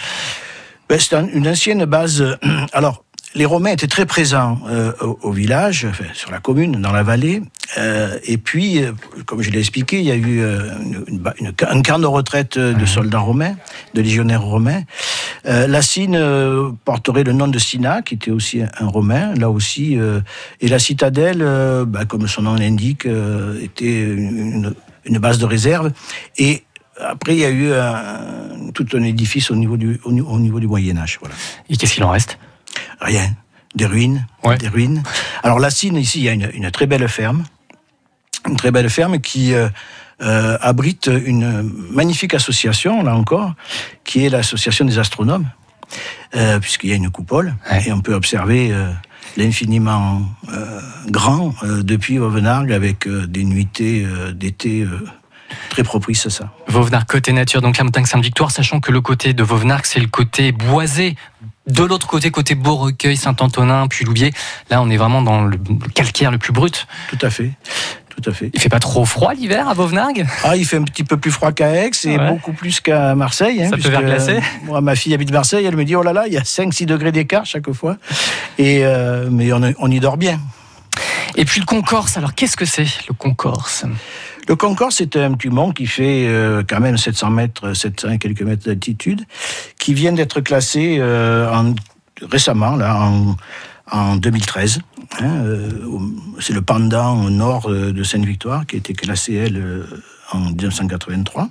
Ben, 0.88 0.98
c'est 0.98 1.14
un- 1.14 1.28
une 1.28 1.46
ancienne 1.46 1.84
base. 1.84 2.20
euh, 2.20 2.36
Alors, 2.72 3.04
les 3.34 3.44
Romains 3.44 3.70
étaient 3.70 3.86
très 3.86 4.06
présents 4.06 4.58
euh, 4.68 4.92
au, 5.00 5.18
au 5.22 5.30
village, 5.32 5.86
enfin, 5.88 6.04
sur 6.14 6.30
la 6.32 6.38
commune, 6.40 6.72
dans 6.80 6.90
la 6.92 7.02
vallée. 7.04 7.42
Euh, 7.78 8.18
et 8.24 8.38
puis, 8.38 8.82
euh, 8.82 8.92
comme 9.24 9.40
je 9.40 9.50
l'ai 9.50 9.60
expliqué, 9.60 10.00
il 10.00 10.04
y 10.06 10.10
a 10.10 10.16
eu 10.16 10.42
une, 10.42 11.04
une 11.06 11.18
ba- 11.20 11.34
une- 11.38 11.52
un 11.68 11.82
camp 11.82 12.00
de 12.00 12.06
retraite 12.06 12.58
de 12.58 12.84
soldats 12.86 13.20
romains, 13.20 13.54
de 13.94 14.02
légionnaires 14.02 14.42
romains. 14.42 14.82
La 15.44 15.80
Cine 15.80 16.18
porterait 16.84 17.22
le 17.24 17.32
nom 17.32 17.46
de 17.48 17.58
Sina, 17.58 18.02
qui 18.02 18.14
était 18.14 18.32
aussi 18.32 18.62
un, 18.62 18.68
un 18.80 18.86
romain, 18.88 19.32
là 19.36 19.48
aussi. 19.48 19.96
et 20.60 20.68
la 20.68 20.78
citadelle, 20.80 21.38
ben, 21.86 22.04
comme 22.06 22.26
son 22.26 22.42
nom 22.42 22.54
l'indique, 22.56 23.06
était 23.62 24.02
une, 24.02 24.74
une 25.04 25.18
base 25.18 25.38
de 25.38 25.46
réserve. 25.46 25.92
Et 26.36 26.64
après, 27.00 27.34
il 27.36 27.38
y 27.40 27.44
a 27.44 27.50
eu 27.50 27.72
un- 27.72 28.70
tout 28.74 28.86
un 28.94 29.02
édifice 29.04 29.50
au 29.52 29.56
niveau 29.56 29.76
du, 29.76 30.00
au 30.04 30.10
niveau 30.38 30.58
du 30.60 30.66
Moyen 30.66 30.96
Âge. 30.98 31.18
Voilà. 31.20 31.34
Et 31.68 31.76
qu'est-ce 31.76 31.94
qu'il 31.94 32.04
en 32.04 32.10
reste? 32.10 32.38
Rien. 33.00 33.34
Des 33.74 33.86
ruines. 33.86 34.26
Ouais. 34.44 34.58
Des 34.58 34.68
ruines. 34.68 35.02
Alors, 35.42 35.58
la 35.60 35.70
Cine, 35.70 35.96
ici, 35.96 36.18
il 36.20 36.24
y 36.24 36.28
a 36.28 36.32
une, 36.32 36.50
une 36.54 36.70
très 36.70 36.86
belle 36.86 37.08
ferme. 37.08 37.44
Une 38.48 38.56
très 38.56 38.70
belle 38.70 38.90
ferme 38.90 39.20
qui 39.20 39.54
euh, 39.54 39.68
euh, 40.22 40.58
abrite 40.60 41.08
une 41.24 41.62
magnifique 41.90 42.34
association, 42.34 43.02
là 43.02 43.14
encore, 43.14 43.54
qui 44.04 44.24
est 44.24 44.28
l'association 44.28 44.84
des 44.84 44.98
astronomes, 44.98 45.46
euh, 46.34 46.58
puisqu'il 46.58 46.90
y 46.90 46.92
a 46.92 46.96
une 46.96 47.10
coupole, 47.10 47.54
Ouais. 47.70 47.84
et 47.86 47.92
on 47.92 48.00
peut 48.00 48.14
observer 48.14 48.72
euh, 48.72 48.90
l'infiniment 49.36 50.22
grand 51.08 51.54
depuis 51.62 52.18
Auvenargues 52.18 52.72
avec 52.72 53.06
des 53.08 53.44
nuitées 53.44 54.04
d'été 54.32 54.84
très 55.68 55.84
propices 55.84 56.26
à 56.26 56.30
ça. 56.30 56.52
Vauvenargues 56.66 57.06
côté 57.06 57.32
nature, 57.32 57.60
donc 57.62 57.78
la 57.78 57.84
montagne 57.84 58.06
Sainte-Victoire, 58.06 58.50
sachant 58.50 58.80
que 58.80 58.90
le 58.90 59.00
côté 59.00 59.32
de 59.32 59.42
Vauvenargues, 59.44 59.84
c'est 59.86 60.00
le 60.00 60.08
côté 60.08 60.50
boisé. 60.52 61.14
De 61.70 61.84
l'autre 61.84 62.06
côté, 62.06 62.30
côté 62.30 62.54
Beaurecueil, 62.54 63.16
Saint-Antonin, 63.16 63.86
puis 63.88 64.04
Louviers, 64.04 64.32
là, 64.70 64.82
on 64.82 64.90
est 64.90 64.96
vraiment 64.96 65.22
dans 65.22 65.42
le 65.44 65.56
calcaire 65.94 66.30
le 66.30 66.38
plus 66.38 66.52
brut. 66.52 66.86
Tout 67.10 67.18
à 67.22 67.30
fait. 67.30 67.52
Tout 68.20 68.28
à 68.28 68.34
fait. 68.34 68.50
Il 68.52 68.60
fait 68.60 68.68
pas 68.68 68.80
trop 68.80 69.04
froid 69.04 69.32
l'hiver 69.32 69.68
à 69.68 69.72
Vauvenargues 69.74 70.26
Ah, 70.44 70.56
il 70.56 70.66
fait 70.66 70.76
un 70.76 70.82
petit 70.82 71.04
peu 71.04 71.16
plus 71.16 71.30
froid 71.30 71.52
qu'à 71.52 71.70
Aix 71.74 71.90
et 72.04 72.18
Ouais. 72.18 72.28
beaucoup 72.28 72.52
plus 72.52 72.80
qu'à 72.80 73.14
Marseille. 73.14 73.62
hein, 73.62 73.70
Ça 73.70 73.76
peut 73.76 73.88
verglacer 73.88 74.36
euh, 74.36 74.64
Moi, 74.64 74.80
ma 74.80 74.94
fille 74.96 75.14
habite 75.14 75.30
Marseille, 75.32 75.64
elle 75.64 75.76
me 75.76 75.84
dit 75.84 75.94
oh 75.96 76.02
là 76.02 76.12
là, 76.12 76.24
il 76.26 76.32
y 76.32 76.36
a 76.36 76.42
5-6 76.42 76.84
degrés 76.86 77.12
d'écart 77.12 77.46
chaque 77.46 77.70
fois. 77.72 77.96
Et, 78.58 78.80
euh, 78.84 79.28
mais 79.30 79.52
on, 79.52 79.62
on 79.78 79.90
y 79.90 80.00
dort 80.00 80.16
bien. 80.16 80.38
Et 81.36 81.44
puis 81.44 81.60
le 81.60 81.66
Concorse, 81.66 82.16
alors 82.16 82.34
qu'est-ce 82.34 82.56
que 82.56 82.64
c'est 82.66 82.86
le 83.08 83.14
Concorse? 83.14 83.84
Le 84.48 84.56
Concorde, 84.56 84.92
c'est 84.92 85.16
un 85.16 85.32
petit 85.34 85.48
mont 85.48 85.72
qui 85.72 85.86
fait 85.86 86.26
euh, 86.26 86.62
quand 86.68 86.80
même 86.80 86.96
700 86.98 87.30
mètres, 87.30 87.72
700 87.74 88.10
et 88.12 88.18
quelques 88.18 88.42
mètres 88.42 88.64
d'altitude, 88.66 89.22
qui 89.78 89.94
vient 89.94 90.12
d'être 90.12 90.40
classé 90.40 90.96
euh, 90.98 91.48
en- 91.52 91.74
récemment, 92.22 92.74
en, 92.80 93.36
en 93.90 94.16
2013. 94.16 94.80
hein, 95.20 95.24
euh, 95.44 95.68
c'est 96.40 96.52
le 96.52 96.62
pendant 96.62 97.22
au 97.24 97.30
nord 97.30 97.70
de 97.70 98.02
Sainte-Victoire, 98.02 98.66
qui 98.66 98.76
a 98.76 98.78
été 98.78 98.92
classé, 98.94 99.34
elle, 99.34 99.84
en 100.32 100.40
1983. 100.40 101.48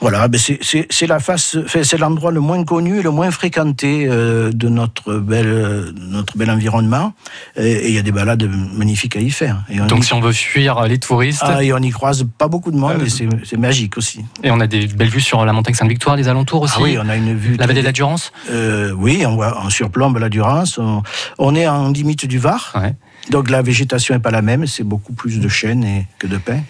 Voilà, 0.00 0.28
ben 0.28 0.38
c'est- 0.38 0.58
c'est 0.62 0.86
c'est 0.88 1.06
la 1.06 1.18
face, 1.20 1.58
c'est 1.82 1.98
l'endroit 1.98 2.30
le 2.32 2.40
moins 2.40 2.64
connu 2.64 3.00
et 3.00 3.02
le 3.02 3.10
moins 3.10 3.30
fréquenté 3.30 4.06
euh, 4.08 4.50
de 4.50 4.68
notre 4.70 5.14
bel, 5.18 5.92
notre 5.98 6.38
bel 6.38 6.50
environnement. 6.50 7.12
Et 7.56 7.88
il 7.88 7.94
y 7.94 7.98
a 7.98 8.02
des 8.02 8.10
balades 8.12 8.48
magnifiques 8.74 9.16
à 9.16 9.20
y 9.20 9.30
faire. 9.30 9.62
Et 9.68 9.76
Donc 9.76 9.98
y- 10.00 10.02
si 10.02 10.14
on 10.14 10.20
veut 10.20 10.32
fuir 10.32 10.80
les 10.84 10.98
touristes, 10.98 11.42
ah, 11.44 11.62
et 11.62 11.72
on 11.74 11.78
y 11.78 11.90
croise 11.90 12.26
pas 12.38 12.48
beaucoup 12.48 12.70
de 12.70 12.78
monde 12.78 12.96
Euh, 13.00 13.04
et 13.04 13.10
c'est 13.10 13.28
c'est 13.44 13.58
magique 13.58 13.98
aussi. 13.98 14.24
et 14.42 14.50
on 14.50 14.58
a 14.60 14.66
des 14.66 14.86
belles 14.86 15.08
vues 15.10 15.20
sur 15.20 15.44
la 15.44 15.52
montagne 15.52 15.74
Sainte-Victoire, 15.74 16.16
les 16.16 16.28
alentours 16.28 16.62
aussi. 16.62 16.74
Ah 16.78 16.82
oui, 16.82 16.96
on 16.98 17.08
a 17.08 17.16
une 17.16 17.36
vue. 17.36 17.56
La 17.58 17.66
vallée 17.66 17.80
de 17.82 17.86
la 17.86 17.92
Durance 17.92 18.32
Euh, 18.50 18.92
oui, 18.96 19.24
on 19.26 19.34
voit, 19.34 19.60
on 19.64 19.68
surplombe 19.70 20.16
la 20.16 20.30
Durance. 20.30 20.78
On, 20.78 21.02
on 21.38 21.54
est 21.54 21.68
en 21.68 21.90
limite 21.90 22.24
du 22.26 22.38
Var. 22.38 22.72
Ouais. 22.74 22.94
Donc 23.30 23.48
la 23.48 23.62
végétation 23.62 24.14
n'est 24.14 24.20
pas 24.20 24.32
la 24.32 24.42
même, 24.42 24.66
c'est 24.66 24.82
beaucoup 24.82 25.12
plus 25.12 25.38
de 25.38 25.48
chênes 25.48 25.84
et, 25.84 26.06
que 26.18 26.26
de 26.26 26.36
pins. 26.36 26.60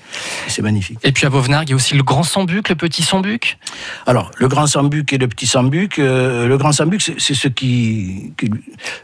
C'est 0.47 0.63
magnifique. 0.63 0.99
Et 1.03 1.13
puis 1.13 1.25
à 1.27 1.31
Vauvenargues, 1.31 1.69
il 1.69 1.71
y 1.71 1.73
a 1.73 1.77
aussi 1.77 1.95
le 1.95 2.03
Grand 2.03 2.23
Sambuc, 2.23 2.69
le 2.69 2.75
Petit 2.75 3.03
Sambuc? 3.03 3.59
Alors, 4.07 4.31
le 4.37 4.47
grand 4.49 4.67
sambuc 4.67 5.13
et 5.13 5.19
le 5.19 5.27
petit 5.27 5.47
sambuc, 5.47 5.99
euh, 5.99 6.47
le 6.47 6.59
grand 6.59 6.73
sambuc, 6.73 7.01
c'est 7.01 7.35
ce 7.35 7.49
qui, 7.49 8.33
qui- 8.37 8.51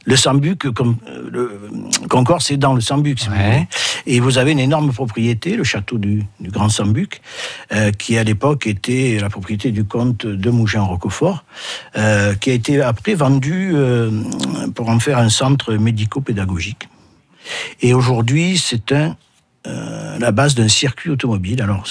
Le 0.05 0.17
sambuc, 0.17 0.71
comme 0.75 0.97
euh, 1.09 1.29
le 1.33 1.61
Concorde, 2.09 2.43
c'est 2.43 2.57
dans 2.59 2.75
le 2.75 2.81
sambuc, 2.81 3.19
si 3.21 3.29
vous 3.29 3.35
voulez. 3.35 3.67
Et 4.07 4.21
vous 4.21 4.37
avez 4.39 4.53
une 4.53 4.59
énorme 4.59 4.93
propriété, 4.93 5.57
le 5.57 5.65
château 5.65 5.99
du, 5.99 6.25
du 6.41 6.51
grand 6.51 6.69
sambuc, 6.69 7.21
euh, 7.73 7.91
qui 7.93 8.19
à 8.19 8.25
l'époque 8.25 8.67
était 8.67 9.19
la 9.21 9.31
propriété 9.31 9.71
du 9.71 9.85
comte 9.85 10.27
de 10.27 10.51
Mougin-Roquefort, 10.51 11.45
euh, 11.97 12.35
qui 12.35 12.51
a 12.51 12.55
été 12.55 12.83
après 12.83 13.15
vendu 13.15 13.75
pour 14.75 14.89
en 14.91 14.99
faire 14.99 15.19
un 15.19 15.31
centre 15.31 15.75
médico-pédagogique. 15.75 16.89
Et 17.81 17.95
aujourd'hui, 17.95 18.59
c'est 18.59 18.93
un, 18.93 19.17
euh, 19.67 20.19
la 20.19 20.31
base 20.33 20.55
d'un 20.55 20.69
circuit 20.69 21.11
automobile. 21.11 21.61
Alors, 21.63 21.85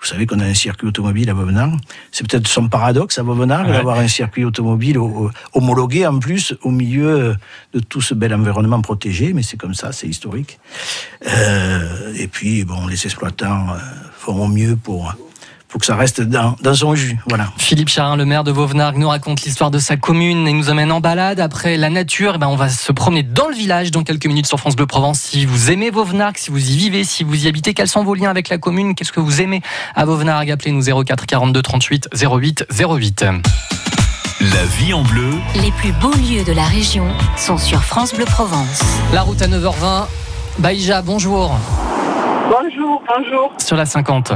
vous 0.00 0.06
savez 0.06 0.24
qu'on 0.24 0.40
a 0.40 0.44
un 0.46 0.54
circuit 0.54 0.86
automobile 0.86 1.28
à 1.28 1.34
Vauvenargues. 1.34 1.78
C'est 2.10 2.26
peut-être 2.26 2.48
son 2.48 2.68
paradoxe 2.68 3.18
à 3.18 3.22
Ouais. 3.66 3.72
d'avoir 3.74 3.98
un 3.98 4.08
circuit 4.08 4.44
automobile 4.46 4.96
au- 4.96 5.26
au- 5.26 5.30
homologué 5.52 6.06
en 6.06 6.18
plus 6.18 6.54
au 6.62 6.70
milieu 6.70 7.36
de 7.74 7.80
tout 7.80 8.00
ce 8.00 8.14
bel 8.14 8.32
environnement 8.34 8.80
protégé, 8.80 9.32
mais 9.34 9.42
c'est 9.42 9.58
comme 9.58 9.74
ça, 9.74 9.92
c'est 9.92 10.06
historique. 10.08 10.58
Euh, 11.26 12.14
et 12.16 12.28
puis, 12.28 12.64
bon, 12.64 12.86
les 12.86 13.04
exploitants 13.04 13.70
euh, 13.70 13.78
feront 14.16 14.48
mieux 14.48 14.76
pour, 14.76 15.14
pour 15.70 15.80
que 15.80 15.86
ça 15.86 15.94
reste 15.96 16.20
dans, 16.20 16.56
dans 16.62 16.74
son 16.74 16.94
jus. 16.94 17.18
Voilà. 17.28 17.48
Philippe 17.56 17.88
Charin, 17.88 18.16
le 18.16 18.24
maire 18.24 18.44
de 18.44 18.50
Vauvenargues, 18.50 18.98
nous 18.98 19.08
raconte 19.08 19.42
l'histoire 19.42 19.70
de 19.70 19.78
sa 19.78 19.96
commune 19.96 20.48
et 20.48 20.52
nous 20.52 20.68
emmène 20.68 20.90
en 20.90 21.00
balade. 21.00 21.40
Après 21.40 21.76
la 21.76 21.90
nature, 21.90 22.32
eh 22.34 22.38
ben, 22.38 22.48
on 22.48 22.56
va 22.56 22.68
se 22.68 22.90
promener 22.92 23.22
dans 23.22 23.48
le 23.48 23.54
village 23.54 23.90
dans 23.92 24.02
quelques 24.02 24.26
minutes 24.26 24.46
sur 24.46 24.58
France 24.58 24.74
Bleu 24.74 24.86
Provence. 24.86 25.20
Si 25.20 25.46
vous 25.46 25.70
aimez 25.70 25.90
Vauvenargues, 25.90 26.36
si 26.36 26.50
vous 26.50 26.70
y 26.70 26.76
vivez, 26.76 27.04
si 27.04 27.22
vous 27.22 27.44
y 27.44 27.48
habitez, 27.48 27.72
quels 27.72 27.88
sont 27.88 28.02
vos 28.02 28.14
liens 28.14 28.30
avec 28.30 28.48
la 28.48 28.58
commune? 28.58 28.94
Qu'est-ce 28.96 29.12
que 29.12 29.20
vous 29.20 29.40
aimez 29.40 29.62
à 29.94 30.04
Vauvenargues? 30.04 30.50
Appelez-nous 30.50 31.04
04 31.04 31.26
42 31.26 31.62
38 31.62 32.08
08 32.20 32.66
08. 32.70 33.24
La 34.40 34.64
vie 34.78 34.92
en 34.94 35.02
bleu, 35.02 35.30
Les 35.54 35.70
plus 35.70 35.92
beaux 35.92 36.14
lieux 36.14 36.44
de 36.44 36.52
la 36.52 36.64
région 36.64 37.06
sont 37.36 37.58
sur 37.58 37.84
France 37.84 38.14
Bleu 38.14 38.24
Provence. 38.24 38.82
La 39.12 39.22
route 39.22 39.40
à 39.42 39.46
9h20. 39.46 40.06
Baïja, 40.58 41.02
bonjour. 41.02 41.56
Bonjour, 42.50 43.02
bonjour. 43.06 43.52
Sur 43.58 43.76
la 43.76 43.86
50. 43.86 44.32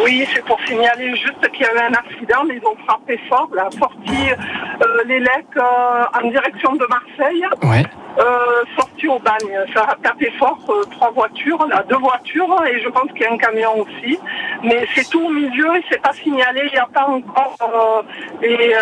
Oui, 0.00 0.26
c'est 0.34 0.44
pour 0.44 0.58
signaler 0.66 1.14
juste 1.16 1.50
qu'il 1.52 1.62
y 1.62 1.68
avait 1.68 1.82
un 1.82 1.92
accident, 1.94 2.44
mais 2.46 2.56
ils 2.56 2.66
ont 2.66 2.76
frappé 2.86 3.18
fort, 3.28 3.48
la 3.54 3.70
sortie 3.72 4.30
euh, 4.32 5.04
l'élec 5.06 5.44
euh, 5.56 6.04
en 6.18 6.28
direction 6.30 6.72
de 6.76 6.86
Marseille, 6.88 7.44
Ouais. 7.62 7.84
euh, 8.18 8.62
sortie 8.76 9.06
au 9.08 9.18
bagne. 9.18 9.54
Ça 9.74 9.82
a 9.84 9.94
tapé 10.02 10.32
fort, 10.38 10.58
euh, 10.70 10.82
trois 10.92 11.10
voitures, 11.10 11.66
là, 11.66 11.84
deux 11.88 11.96
voitures, 11.98 12.64
et 12.66 12.80
je 12.80 12.88
pense 12.88 13.10
qu'il 13.12 13.20
y 13.22 13.26
a 13.26 13.32
un 13.32 13.36
camion 13.36 13.80
aussi. 13.80 14.18
Mais 14.64 14.86
c'est 14.94 15.08
tout 15.10 15.26
au 15.26 15.28
milieu 15.30 15.76
et 15.76 15.84
c'est 15.90 16.00
pas 16.00 16.12
signalé, 16.14 16.62
il 16.66 16.72
n'y 16.72 16.78
a 16.78 16.86
pas 16.92 17.06
encore 17.06 17.56
euh, 17.60 18.02
les, 18.40 18.74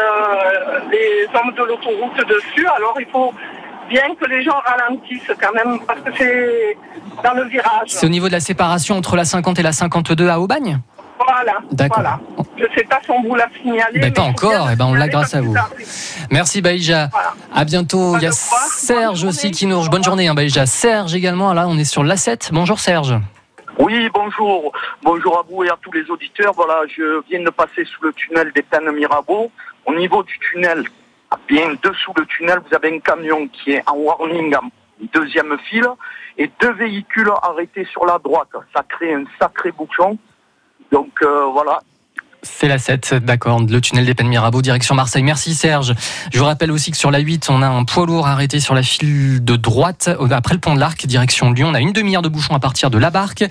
les 0.93 1.27
hommes 1.35 1.53
de 1.55 1.63
l'autoroute 1.65 2.17
dessus, 2.29 2.67
alors 2.77 2.95
il 3.01 3.07
faut 3.07 3.35
bien 3.89 4.15
que 4.15 4.27
les 4.27 4.43
gens 4.45 4.61
ralentissent 4.65 5.33
quand 5.43 5.53
même, 5.53 5.81
parce 5.81 6.01
que 6.03 6.11
c'est 6.17 6.77
dans 7.25 7.35
le 7.35 7.45
virage. 7.45 7.89
C'est 7.89 8.07
au 8.07 8.11
niveau 8.11 8.29
de 8.29 8.33
la 8.33 8.41
séparation 8.41 8.95
entre 8.97 9.17
la 9.17 9.25
50 9.25 9.59
et 9.59 9.63
la 9.63 9.73
52 9.73 10.29
à 10.29 10.39
Aubagne? 10.39 10.79
Voilà. 11.27 11.59
D'accord. 11.73 12.03
Voilà. 12.03 12.21
Je 12.57 12.65
sais 12.75 12.85
pas 12.85 13.01
si 13.05 13.11
on 13.11 13.23
vous 13.23 13.35
l'a 13.35 13.49
signalé. 13.61 14.01
Ben, 14.01 14.13
pas 14.13 14.23
encore, 14.23 14.51
bien 14.51 14.73
eh 14.73 14.77
ben, 14.77 14.87
on 14.87 14.95
l'a 14.95 15.09
grâce 15.09 15.35
à 15.35 15.41
vous. 15.41 15.55
Merci 16.31 16.63
Baïja. 16.63 17.09
À 17.55 17.65
bientôt. 17.65 18.17
Il 18.17 18.23
y 18.23 18.27
a 18.27 18.33
Serge 18.33 19.25
aussi 19.25 19.51
qui 19.51 19.67
nous. 19.67 19.89
Bonne 19.89 20.05
journée, 20.05 20.29
hein, 20.29 20.35
Baïja. 20.35 20.67
Serge 20.67 21.15
également. 21.15 21.53
Là, 21.53 21.67
on 21.69 21.77
est 21.79 21.85
sur 21.85 22.05
l'A7. 22.05 22.51
Bonjour 22.53 22.79
Serge. 22.79 23.15
Oui, 23.79 24.11
bonjour. 24.13 24.73
Bonjour 25.03 25.39
à 25.39 25.43
vous 25.49 25.65
et 25.65 25.71
à 25.71 25.79
tous 25.81 25.93
les 25.93 26.11
auditeurs. 26.11 26.53
Voilà, 26.55 26.83
je 26.95 27.23
viens 27.29 27.43
de 27.43 27.51
passer 27.51 27.85
sous 27.85 28.05
le 28.05 28.13
tunnel 28.13 28.53
des 28.55 28.63
Pennes 28.63 28.91
Mirabeau. 28.93 29.51
Au 29.87 29.95
niveau 29.95 30.23
du 30.23 30.39
tunnel, 30.39 30.85
bien 31.49 31.75
dessous 31.83 32.13
le 32.17 32.27
tunnel, 32.27 32.59
vous 32.69 32.77
avez 32.77 32.95
un 32.95 32.99
camion 32.99 33.49
qui 33.49 33.73
est 33.73 33.83
en 33.87 33.97
warning 33.97 34.55
en 34.55 34.71
deuxième 35.15 35.57
file 35.69 35.89
et 36.37 36.51
deux 36.61 36.73
véhicules 36.73 37.31
arrêtés 37.43 37.87
sur 37.91 38.05
la 38.05 38.19
droite. 38.19 38.49
Ça 38.75 38.85
crée 38.89 39.15
un 39.15 39.25
sacré 39.41 39.73
bouchon. 39.73 40.19
Donc 40.91 41.11
euh, 41.23 41.47
voilà, 41.53 41.81
C'est 42.43 42.69
la 42.69 42.79
7, 42.79 43.17
d'accord. 43.17 43.61
Le 43.61 43.81
tunnel 43.83 44.07
des 44.07 44.15
Pennes 44.15 44.29
Mirabeau, 44.29 44.63
direction 44.63 44.95
Marseille. 44.95 45.23
Merci 45.23 45.55
Serge. 45.55 45.95
Je 46.33 46.39
vous 46.39 46.47
rappelle 46.47 46.71
aussi 46.71 46.91
que 46.91 46.97
sur 46.97 47.11
la 47.11 47.19
8, 47.19 47.49
on 47.51 47.61
a 47.61 47.67
un 47.67 47.85
poids 47.85 48.07
lourd 48.07 48.27
arrêté 48.27 48.61
sur 48.61 48.75
la 48.75 48.83
file 48.83 49.45
de 49.45 49.57
droite, 49.57 50.09
après 50.31 50.55
le 50.55 50.61
pont 50.61 50.75
de 50.75 50.81
l'Arc, 50.81 51.07
direction 51.07 51.53
Lyon. 51.53 51.69
On 51.71 51.75
a 51.75 51.81
une 51.81 51.93
demi-heure 51.93 52.23
de 52.23 52.31
bouchon 52.31 52.55
à 52.55 52.59
partir 52.59 52.91
de 52.91 52.97
la 52.97 53.11
barque. 53.11 53.43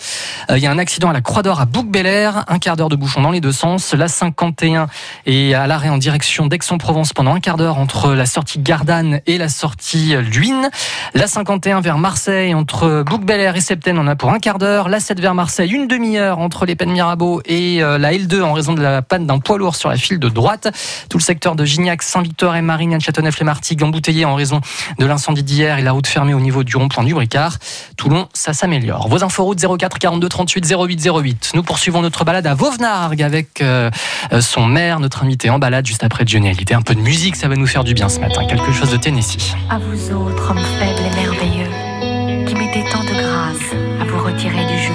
Euh, 0.49 0.57
Il 0.57 0.63
y 0.63 0.67
a 0.67 0.71
un 0.71 0.79
accident 0.79 1.09
à 1.09 1.13
la 1.13 1.21
Croix 1.21 1.43
d'Or 1.43 1.61
à 1.61 1.65
Bouc-Bel-Air, 1.65 2.45
un 2.47 2.57
quart 2.57 2.77
d'heure 2.77 2.89
de 2.89 2.95
bouchon 2.95 3.21
dans 3.21 3.29
les 3.29 3.41
deux 3.41 3.51
sens. 3.51 3.93
La 3.93 4.07
51 4.07 4.87
est 5.27 5.53
à 5.53 5.67
l'arrêt 5.67 5.89
en 5.89 5.97
direction 5.97 6.47
d'Aix-en-Provence 6.47 7.13
pendant 7.13 7.35
un 7.35 7.39
quart 7.39 7.57
d'heure 7.57 7.77
entre 7.77 8.13
la 8.13 8.25
sortie 8.25 8.57
Gardanne 8.57 9.21
et 9.27 9.37
la 9.37 9.49
sortie 9.49 10.15
Luynes. 10.17 10.69
La 11.13 11.27
51 11.27 11.81
vers 11.81 11.99
Marseille, 11.99 12.55
entre 12.55 13.03
Bouc-Bel-Air 13.05 13.55
et 13.55 13.61
Septène, 13.61 13.99
on 13.99 14.07
a 14.07 14.15
pour 14.15 14.31
un 14.31 14.39
quart 14.39 14.57
d'heure. 14.57 14.89
La 14.89 14.99
7 14.99 15.19
vers 15.19 15.35
Marseille, 15.35 15.69
une 15.71 15.87
demi-heure 15.87 16.39
entre 16.39 16.65
les 16.65 16.75
Pennes 16.75 16.91
Mirabeau 16.91 17.41
et 17.45 17.83
euh, 17.83 17.99
la 17.99 18.13
L2 18.13 18.41
en 18.41 18.53
raison 18.53 18.73
de 18.73 18.78
la 18.81 19.01
panne 19.01 19.27
d'un 19.27 19.39
poids 19.39 19.57
lourd 19.57 19.75
sur 19.75 19.89
la 19.89 19.97
file 19.97 20.19
de 20.19 20.29
droite. 20.29 20.69
Tout 21.09 21.17
le 21.17 21.23
secteur 21.23 21.55
de 21.55 21.65
Gignac, 21.65 22.01
Saint-Victor 22.01 22.55
et 22.55 22.61
Marignane, 22.61 23.01
Châteauneuf-les-Martigues 23.01 23.83
embouteillé 23.83 24.25
en 24.25 24.35
raison 24.35 24.61
de 24.97 25.05
l'incendie 25.05 25.43
d'hier 25.43 25.77
et 25.77 25.81
la 25.81 25.91
route 25.91 26.07
fermée 26.07 26.33
au 26.33 26.39
niveau 26.39 26.63
du 26.63 26.77
rond-point 26.77 27.03
du 27.03 27.13
Bricard. 27.13 27.57
Toulon, 27.97 28.27
ça 28.33 28.53
s'améliore. 28.53 29.07
Vos 29.07 29.23
inforoutes 29.23 29.59
04 29.59 29.99
42 29.99 30.29
38 30.29 30.73
08 30.73 31.09
08. 31.09 31.51
Nous 31.55 31.63
poursuivons 31.63 32.01
notre 32.01 32.23
balade 32.25 32.47
à 32.47 32.53
Vauvenargues 32.53 33.23
avec 33.23 33.61
euh, 33.61 33.89
euh, 34.33 34.41
son 34.41 34.65
maire, 34.65 34.99
notre 34.99 35.23
invité 35.23 35.49
en 35.49 35.59
balade 35.59 35.85
juste 35.85 36.03
après 36.03 36.23
Johnny 36.25 36.49
Hallyday. 36.49 36.73
Un 36.73 36.81
peu 36.81 36.95
de 36.95 37.01
musique, 37.01 37.35
ça 37.35 37.47
va 37.47 37.55
nous 37.55 37.67
faire 37.67 37.83
du 37.83 37.93
bien 37.93 38.09
ce 38.09 38.19
matin. 38.19 38.45
Quelque 38.45 38.71
chose 38.71 38.91
de 38.91 38.97
Tennessee. 38.97 39.53
À 39.69 39.77
vous 39.79 40.13
autres, 40.13 40.51
hommes 40.51 40.65
faibles 40.79 41.01
et 41.11 41.15
merveilleux, 41.15 42.45
qui 42.45 42.55
mettez 42.55 42.83
tant 42.91 43.03
de 43.03 43.09
grâce 43.09 44.01
à 44.01 44.05
vous 44.05 44.23
retirer 44.23 44.65
du 44.65 44.79
jeu. 44.79 44.93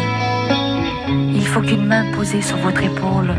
Il 1.35 1.47
faut 1.47 1.61
qu'une 1.61 1.87
main 1.87 2.11
posée 2.13 2.43
sur 2.43 2.57
votre 2.59 2.83
épaule 2.83 3.35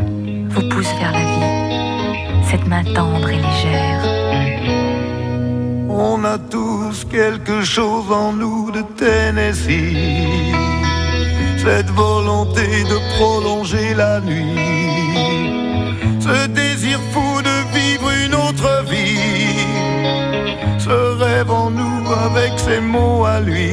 vous 0.55 0.69
pousse 0.69 0.93
vers 0.99 1.11
la 1.11 1.19
vie. 1.19 2.45
Cette 2.49 2.65
main 2.67 2.83
tendre 2.83 3.29
et 3.29 3.35
légère. 3.35 4.01
On 5.89 6.23
a 6.23 6.37
tous 6.37 7.05
quelque 7.05 7.61
chose 7.61 8.09
en 8.11 8.31
nous 8.31 8.71
de 8.71 8.81
Tennessee. 8.97 10.53
Cette 11.57 11.89
volonté 11.89 12.83
de 12.91 12.97
prolonger 13.15 13.93
la 13.95 14.21
nuit. 14.21 14.55
Ce 16.21 16.47
désir 16.47 16.99
fou 17.11 17.41
de 17.41 17.57
vivre 17.77 18.09
une 18.25 18.35
autre 18.35 18.69
vie. 18.89 19.65
Ce 20.79 20.97
rêve 21.23 21.51
en 21.51 21.69
nous 21.69 22.01
avec 22.27 22.57
ses 22.57 22.79
mots 22.79 23.25
à 23.25 23.41
lui. 23.41 23.71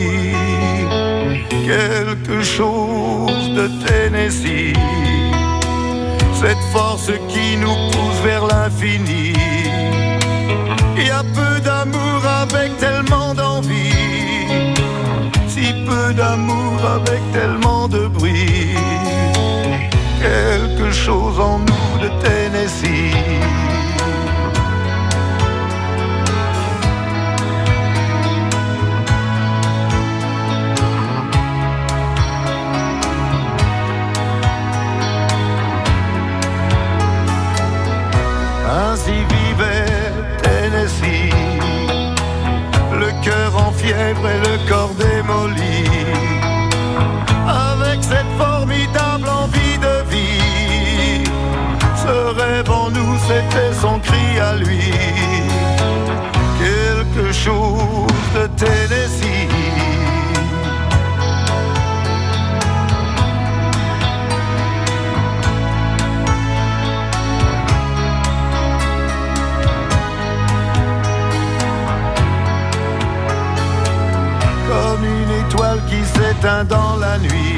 Quelque 1.64 2.42
chose 2.42 3.50
de 3.58 3.68
Tennessee. 3.86 5.11
Cette 6.44 6.58
force 6.72 7.12
qui 7.28 7.56
nous 7.56 7.76
pousse 7.92 8.20
vers 8.24 8.44
l'infini. 8.44 9.32
Il 10.96 11.06
y 11.06 11.10
a 11.10 11.22
peu 11.22 11.60
d'amour 11.60 12.20
avec 12.42 12.76
tellement 12.78 13.32
d'envie, 13.32 14.36
si 15.46 15.72
peu 15.86 16.12
d'amour 16.12 16.78
avec 16.96 17.20
tellement 17.32 17.86
de 17.86 18.08
bruit. 18.08 18.74
Quelque 20.20 20.90
chose 20.90 21.38
en 21.38 21.60
nous 21.60 21.98
de 22.02 22.08
Tennessee. 22.24 23.71
Et 43.92 44.38
le 44.48 44.68
corps 44.68 44.94
démoli. 44.94 45.84
Avec 47.46 48.02
cette 48.02 48.32
formidable 48.38 49.28
envie 49.28 49.78
de 49.78 50.10
vie, 50.10 51.24
ce 51.96 52.40
rêve 52.40 52.70
en 52.70 52.90
nous, 52.90 53.18
c'était 53.26 53.72
son 53.80 53.98
cri 53.98 54.38
à 54.40 54.56
lui. 54.56 54.91
Dans 76.42 76.96
la 76.96 77.18
nuit. 77.18 77.56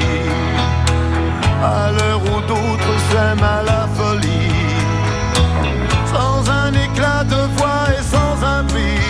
À 1.63 1.91
l'heure 1.91 2.21
où 2.21 2.41
d'autres 2.41 2.95
s'aiment 3.09 3.43
à 3.43 3.63
la 3.63 3.87
folie, 3.95 4.51
sans 6.13 6.47
un 6.51 6.71
éclat 6.71 7.23
de 7.23 7.41
voix 7.57 7.85
et 7.97 8.03
sans 8.03 8.45
un 8.45 8.63
prix, 8.65 9.01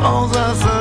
sans 0.00 0.24
un 0.28 0.54
seul 0.54 0.73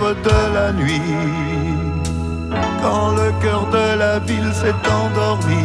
de 0.00 0.54
la 0.54 0.72
nuit, 0.72 1.00
quand 2.82 3.10
le 3.12 3.32
cœur 3.42 3.66
de 3.70 3.98
la 3.98 4.18
ville 4.18 4.52
s'est 4.54 4.74
endormi, 4.88 5.64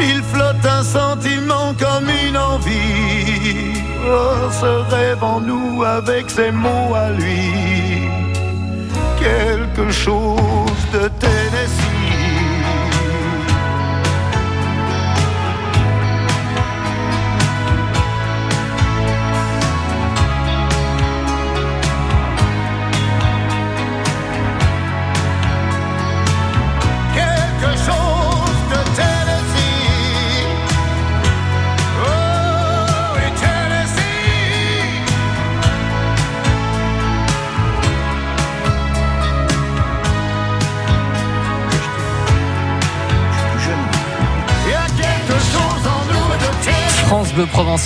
il 0.00 0.22
flotte 0.22 0.64
un 0.64 0.82
sentiment 0.82 1.74
comme 1.78 2.08
une 2.26 2.36
envie. 2.36 3.82
Oh, 4.06 4.50
ce 4.50 4.94
rêve 4.94 5.22
en 5.22 5.40
nous 5.40 5.84
avec 5.84 6.30
ses 6.30 6.50
mots 6.50 6.94
à 6.94 7.10
lui, 7.10 8.08
quelque 9.18 9.90
chose 9.90 10.82
de 10.92 11.08
Tennessee. 11.20 11.63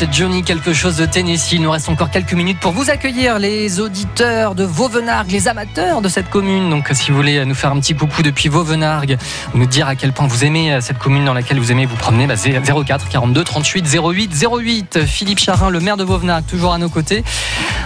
Et 0.00 0.06
Johnny, 0.12 0.44
quelque 0.44 0.72
chose 0.72 0.96
de 0.96 1.06
Tennessee. 1.06 1.52
Il 1.52 1.62
nous 1.62 1.72
reste 1.72 1.88
encore 1.88 2.10
quelques 2.10 2.32
minutes 2.32 2.60
pour 2.60 2.70
vous 2.70 2.88
accueillir, 2.88 3.40
les 3.40 3.80
auditeurs 3.80 4.54
de 4.54 4.62
Vauvenargues, 4.62 5.32
les 5.32 5.48
amateurs 5.48 6.02
de 6.02 6.08
cette 6.08 6.30
commune. 6.30 6.70
Donc, 6.70 6.88
si 6.92 7.10
vous 7.10 7.16
voulez 7.16 7.44
nous 7.44 7.54
faire 7.54 7.72
un 7.72 7.80
petit 7.80 7.96
coucou 7.96 8.22
depuis 8.22 8.48
Vauvenargues, 8.48 9.16
nous 9.54 9.66
dire 9.66 9.88
à 9.88 9.96
quel 9.96 10.12
point 10.12 10.28
vous 10.28 10.44
aimez 10.44 10.72
euh, 10.72 10.80
cette 10.80 10.98
commune 10.98 11.24
dans 11.24 11.34
laquelle 11.34 11.58
vous 11.58 11.72
aimez 11.72 11.84
vous 11.84 11.96
promener, 11.96 12.28
bah, 12.28 12.34
04 12.36 13.08
42 13.08 13.42
38 13.42 13.86
08 13.92 14.46
08. 14.52 15.04
Philippe 15.04 15.40
Charin, 15.40 15.68
le 15.68 15.80
maire 15.80 15.96
de 15.96 16.04
Vauvenargues, 16.04 16.46
toujours 16.46 16.72
à 16.72 16.78
nos 16.78 16.90
côtés. 16.90 17.24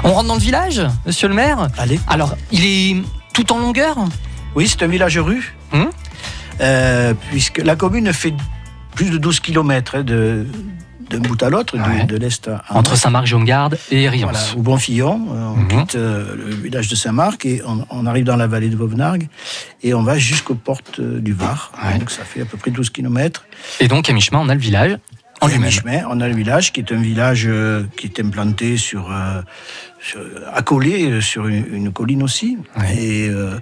On 0.04 0.12
rentre 0.12 0.28
dans 0.28 0.34
le 0.34 0.40
village, 0.40 0.82
monsieur 1.06 1.28
le 1.28 1.34
maire? 1.34 1.68
Allez. 1.78 1.98
Alors, 2.08 2.36
il 2.50 2.66
est 2.66 3.02
tout 3.32 3.50
en 3.54 3.58
longueur? 3.58 3.96
Oui, 4.54 4.68
c'est 4.68 4.82
un 4.82 4.88
village 4.88 5.16
rue. 5.16 5.54
Hum? 5.72 5.88
Euh, 6.60 7.14
puisque 7.30 7.58
la 7.58 7.74
commune 7.74 8.12
fait 8.12 8.34
plus 8.94 9.08
de 9.08 9.16
12 9.16 9.40
km 9.40 10.02
de, 10.02 10.46
d'un 11.12 11.18
bout 11.28 11.40
à 11.42 11.50
l'autre, 11.50 11.76
Ouais. 11.78 12.04
de, 12.04 12.16
l'est 12.16 12.48
à 12.48 12.62
Entre 12.70 12.90
l'ouest. 12.90 13.02
Saint-Marc-Jaume-Garde 13.02 13.78
et 13.90 14.08
Rions. 14.08 14.28
Voilà, 14.30 14.44
au 14.56 14.60
Bonfillon, 14.62 15.26
euh, 15.30 15.48
on 15.48 15.56
Mhm. 15.56 15.68
quitte 15.68 15.94
euh, 15.96 16.34
le 16.36 16.54
village 16.54 16.88
de 16.88 16.94
Saint-Marc 16.96 17.44
et 17.46 17.62
on, 17.66 17.86
on 17.90 18.06
arrive 18.06 18.24
dans 18.24 18.36
la 18.36 18.46
vallée 18.46 18.68
de 18.68 18.76
Vauvenargues 18.76 19.28
et 19.82 19.94
on 19.94 20.02
va 20.02 20.18
jusqu'aux 20.18 20.54
portes 20.54 21.00
euh, 21.00 21.20
du 21.20 21.32
Var. 21.32 21.72
Ouais. 21.84 21.98
Donc 21.98 22.10
ça 22.10 22.24
fait 22.24 22.40
à 22.40 22.44
peu 22.44 22.56
près 22.56 22.70
12 22.70 22.90
km. 22.90 23.44
Et 23.80 23.88
donc, 23.88 24.08
à 24.08 24.12
mi-chemin, 24.12 24.40
on 24.40 24.48
a 24.48 24.54
le 24.54 24.60
village 24.60 24.96
en 25.40 25.48
mi-chemin, 25.48 26.04
on 26.08 26.20
a 26.20 26.28
le 26.28 26.36
village 26.36 26.72
qui 26.72 26.78
est 26.78 26.92
un 26.92 27.02
village 27.02 27.46
euh, 27.48 27.82
qui 27.96 28.06
est 28.06 28.20
implanté 28.20 28.76
sur, 28.76 29.10
euh, 29.10 29.42
sur- 30.00 30.20
accolé 30.54 31.20
sur 31.20 31.48
une, 31.48 31.66
une 31.74 31.92
colline 31.92 32.22
aussi. 32.22 32.58
Ouais. 32.78 32.94
Et 32.96 33.28
euh, 33.28 33.58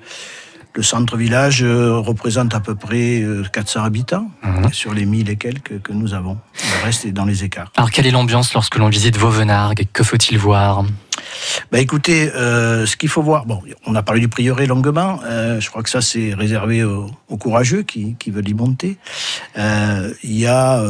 le 0.75 0.83
centre-village 0.83 1.63
euh, 1.63 1.99
représente 1.99 2.55
à 2.55 2.61
peu 2.61 2.75
près 2.75 3.21
euh, 3.23 3.43
400 3.53 3.83
habitants 3.85 4.31
Mhm. 4.43 4.73
sur 4.73 4.95
les 4.95 5.05
1000 5.07 5.29
et 5.31 5.37
quelques 5.37 5.81
que 5.83 5.93
nous 5.93 6.15
avons. 6.15 6.39
Le 6.55 6.85
reste 6.85 7.05
est 7.05 7.13
dans 7.13 7.25
les 7.25 7.45
écarts. 7.45 7.73
Alors, 7.77 7.91
quelle 7.91 8.07
est 8.07 8.11
l'ambiance 8.11 8.55
lorsque 8.55 8.77
l'on 8.77 8.89
visite 8.89 9.17
Vauvenargues? 9.17 9.87
Que 9.93 10.03
faut-il 10.05 10.39
voir? 10.39 10.85
Bah 11.73 11.79
écoutez, 11.81 12.31
euh, 12.35 12.87
ce 12.87 12.97
qu'il 12.97 13.09
faut 13.09 13.23
voir, 13.23 13.47
bon, 13.47 13.61
on 13.87 13.95
a 13.95 14.03
parlé 14.03 14.21
du 14.21 14.29
prieuré 14.29 14.67
longuement, 14.67 15.21
euh, 15.25 15.61
je 15.61 15.69
crois 15.71 15.83
que 15.83 15.91
ça 15.91 16.01
c'est 16.01 16.35
réservé 16.35 16.83
aux, 16.85 17.11
aux 17.29 17.37
courageux 17.37 17.83
qui, 17.83 18.17
qui 18.19 18.31
veulent 18.31 18.49
y 18.49 18.55
monter. 18.55 18.97
Euh, 19.59 20.13
Il 20.23 20.37
y 20.39 20.47
a 20.47 20.83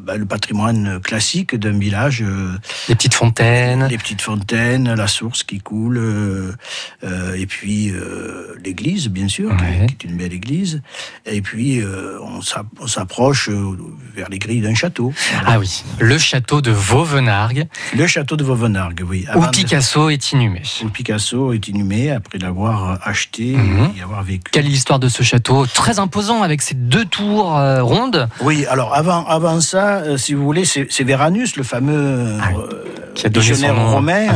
bah, 0.00 0.16
le 0.16 0.26
patrimoine 0.26 1.00
classique 1.00 1.54
d'un 1.56 1.78
village, 1.78 2.24
Les 2.88 2.94
petites 2.94 3.14
fontaines 3.14 3.86
les 3.88 3.98
petites 3.98 4.22
fontaines, 4.22 4.92
la 4.94 5.06
source 5.06 5.42
qui 5.42 5.58
coule, 5.60 6.00
et 7.36 7.46
puis 7.46 7.92
l'église 8.64 9.08
bien 9.08 9.28
sûr, 9.28 9.56
qui- 9.56 9.64
Ouais. 9.64 9.86
qui, 9.86 9.94
est 10.06 10.10
une 10.10 10.16
belle 10.16 10.32
église, 10.32 10.82
et 11.26 11.40
puis 11.42 11.80
on 12.22 12.40
s'app- 12.42 12.66
on 12.80 12.86
s'approche 12.86 13.48
vers 14.14 14.28
les 14.28 14.38
grilles 14.38 14.60
d'un 14.60 14.74
château. 14.74 15.12
Ah 15.46 15.58
oui, 15.58 15.84
le 16.00 16.18
château 16.18 16.60
de 16.60 16.70
Vauvenargues, 16.70 17.66
Le 17.96 18.06
château 18.06 18.36
de 18.36 18.44
Vauvenargues, 18.44 19.02
oui. 19.08 19.24
où 19.28 19.38
avant 19.38 19.50
Picasso 19.74 20.08
est 20.08 20.30
inhumé. 20.30 20.62
où 20.84 20.88
Picasso 20.88 21.52
est 21.52 21.66
inhumé 21.66 22.12
après 22.12 22.38
l'avoir 22.38 22.90
euh, 22.92 22.96
acheté 23.02 23.56
Mhm. 23.56 23.90
et 23.96 23.98
y 23.98 24.02
avoir 24.02 24.22
vécu. 24.22 24.52
Quelle 24.52 24.66
est 24.66 24.68
l'histoire 24.68 25.00
de 25.00 25.08
ce 25.08 25.24
château 25.24 25.66
Très 25.66 25.98
imposant 25.98 26.42
avec 26.42 26.62
ses 26.62 26.76
deux 26.76 27.04
tours 27.04 27.58
euh, 27.58 27.82
rondes? 27.82 28.28
Oui, 28.40 28.66
alors 28.66 28.94
avant, 28.94 29.26
avant 29.26 29.60
ça, 29.60 29.96
euh, 29.96 30.16
si 30.16 30.32
vous 30.34 30.44
voulez, 30.44 30.64
c'est 30.64 31.02
Véranus, 31.02 31.56
le 31.56 31.64
fameux 31.64 32.38
Ah 32.40 32.50
Qui 33.16 33.26
a 33.26 33.30
missionnaire 33.30 33.76
romain 33.90 34.28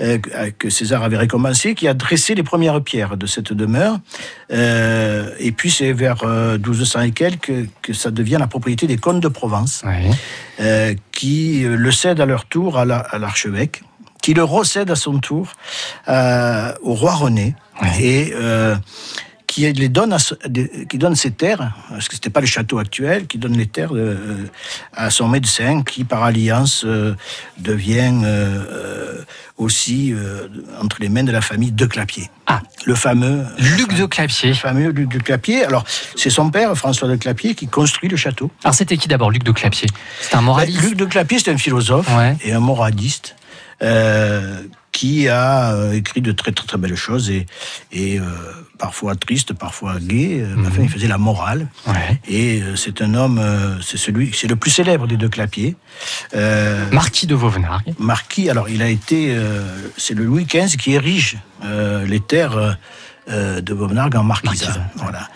euh, 0.00 0.18
que- 0.58 0.70
César 0.70 1.02
avait 1.02 1.18
récompensé, 1.18 1.74
qui 1.74 1.86
a 1.86 1.92
dressé 1.92 2.34
les 2.34 2.42
premières 2.42 2.80
pierres 2.82 3.18
de 3.18 3.26
cette 3.26 3.52
demeure. 3.52 3.98
Et 4.50 5.52
puis 5.52 5.70
c'est 5.70 5.92
vers 5.92 6.22
euh, 6.24 6.56
1200 6.56 7.00
et 7.02 7.10
quelques 7.12 7.52
que 7.82 7.92
ça 7.92 8.10
devient 8.10 8.36
la 8.40 8.46
propriété 8.46 8.86
des 8.86 8.96
comtes 8.96 9.20
de 9.20 9.28
Provence, 9.28 9.84
qui 11.12 11.64
le 11.66 11.90
cèdent 11.92 12.20
à 12.20 12.26
leur 12.26 12.46
tour 12.46 12.78
à 12.78 12.84
la- 12.86 12.98
à 12.98 13.18
l'archevêque, 13.18 13.82
qui 14.24 14.32
le 14.32 14.42
recède 14.42 14.90
à 14.90 14.96
son 14.96 15.18
tour 15.18 15.52
euh, 16.08 16.72
au 16.82 16.94
roi 16.94 17.12
René. 17.14 17.54
Et 18.00 18.32
euh, 18.34 18.74
qui 19.46 19.70
les 19.70 19.90
donne, 19.90 20.14
à, 20.14 20.16
qui 20.88 20.96
donne 20.96 21.14
ses 21.14 21.30
terres, 21.30 21.74
parce 21.90 22.08
que 22.08 22.14
c'était 22.14 22.30
pas 22.30 22.40
le 22.40 22.46
château 22.46 22.78
actuel, 22.78 23.26
qui 23.26 23.36
donne 23.36 23.54
les 23.54 23.66
terres 23.66 23.94
euh, 23.94 24.48
à 24.94 25.10
son 25.10 25.28
médecin, 25.28 25.82
qui 25.82 26.04
par 26.04 26.22
alliance 26.22 26.84
euh, 26.86 27.14
devient 27.58 28.14
aussi 29.58 30.14
entre 30.80 30.96
les 31.00 31.10
mains 31.10 31.24
de 31.24 31.30
la 31.30 31.42
famille 31.42 31.72
de 31.72 31.84
Clapier. 31.84 32.30
Ah. 32.46 32.62
Le 32.86 32.94
fameux 32.94 33.44
Luc 33.58 33.94
de 33.94 34.06
Clapier. 34.06 34.48
le 34.48 34.54
fameux 34.54 34.88
Luc 34.88 35.10
de 35.12 35.18
Clapier. 35.18 35.66
Alors, 35.66 35.84
c'est 36.16 36.30
son 36.30 36.50
père, 36.50 36.74
François 36.78 37.08
de 37.08 37.16
Clapier, 37.16 37.54
qui 37.54 37.66
construit 37.66 38.08
le 38.08 38.16
château. 38.16 38.50
Alors, 38.64 38.74
c'était 38.74 38.96
qui 38.96 39.06
d'abord, 39.06 39.30
Luc 39.30 39.44
de 39.44 39.52
Clapier? 39.52 39.88
C'est 40.22 40.34
un 40.34 40.40
moraliste. 40.40 40.80
Luc 40.80 40.96
de 40.96 41.04
Clapier, 41.04 41.38
c'est 41.38 41.52
un 41.52 41.58
philosophe 41.58 42.08
Ouais. 42.16 42.38
et 42.42 42.52
un 42.52 42.60
moraliste 42.60 43.36
euh, 43.82 44.62
qui 44.92 45.28
a 45.28 45.72
euh, 45.72 45.92
écrit 45.92 46.20
de 46.20 46.30
très 46.30 46.52
très 46.52 46.66
très 46.66 46.78
belles 46.78 46.94
choses 46.94 47.28
et, 47.28 47.46
et 47.90 48.20
euh, 48.20 48.22
parfois 48.78 49.16
triste, 49.16 49.52
parfois 49.52 49.96
gai. 50.00 50.40
Euh, 50.40 50.54
Mhm. 50.54 50.66
Enfin, 50.68 50.82
il 50.82 50.88
faisait 50.88 51.08
la 51.08 51.18
morale. 51.18 51.68
Ouais. 51.86 52.20
Et 52.28 52.62
euh, 52.62 52.76
c'est 52.76 53.02
un 53.02 53.14
homme, 53.14 53.38
euh, 53.38 53.80
c'est 53.82 53.96
celui, 53.96 54.30
c'est 54.32 54.46
le 54.46 54.54
plus 54.56 54.70
célèbre 54.70 55.06
des 55.08 55.16
deux 55.16 55.28
Clapier. 55.28 55.74
Euh, 56.36 56.84
Marquis 56.92 57.26
de 57.26 57.34
Vauvenargues. 57.34 57.92
Marquis, 57.98 58.48
alors 58.50 58.68
il 58.68 58.82
a 58.82 58.88
été, 58.88 59.34
euh, 59.34 59.66
c'est 59.96 60.14
le 60.14 60.24
Louis 60.24 60.44
XV 60.44 60.76
qui 60.76 60.92
érige 60.92 61.38
euh, 61.64 62.04
les 62.06 62.20
terres 62.20 62.78
euh, 63.28 63.60
de 63.60 63.72
Vauvenargues 63.72 64.16
en 64.16 64.22
marquisat. 64.22 64.66
Marquisat. 64.66 64.90
Voilà. 64.96 65.28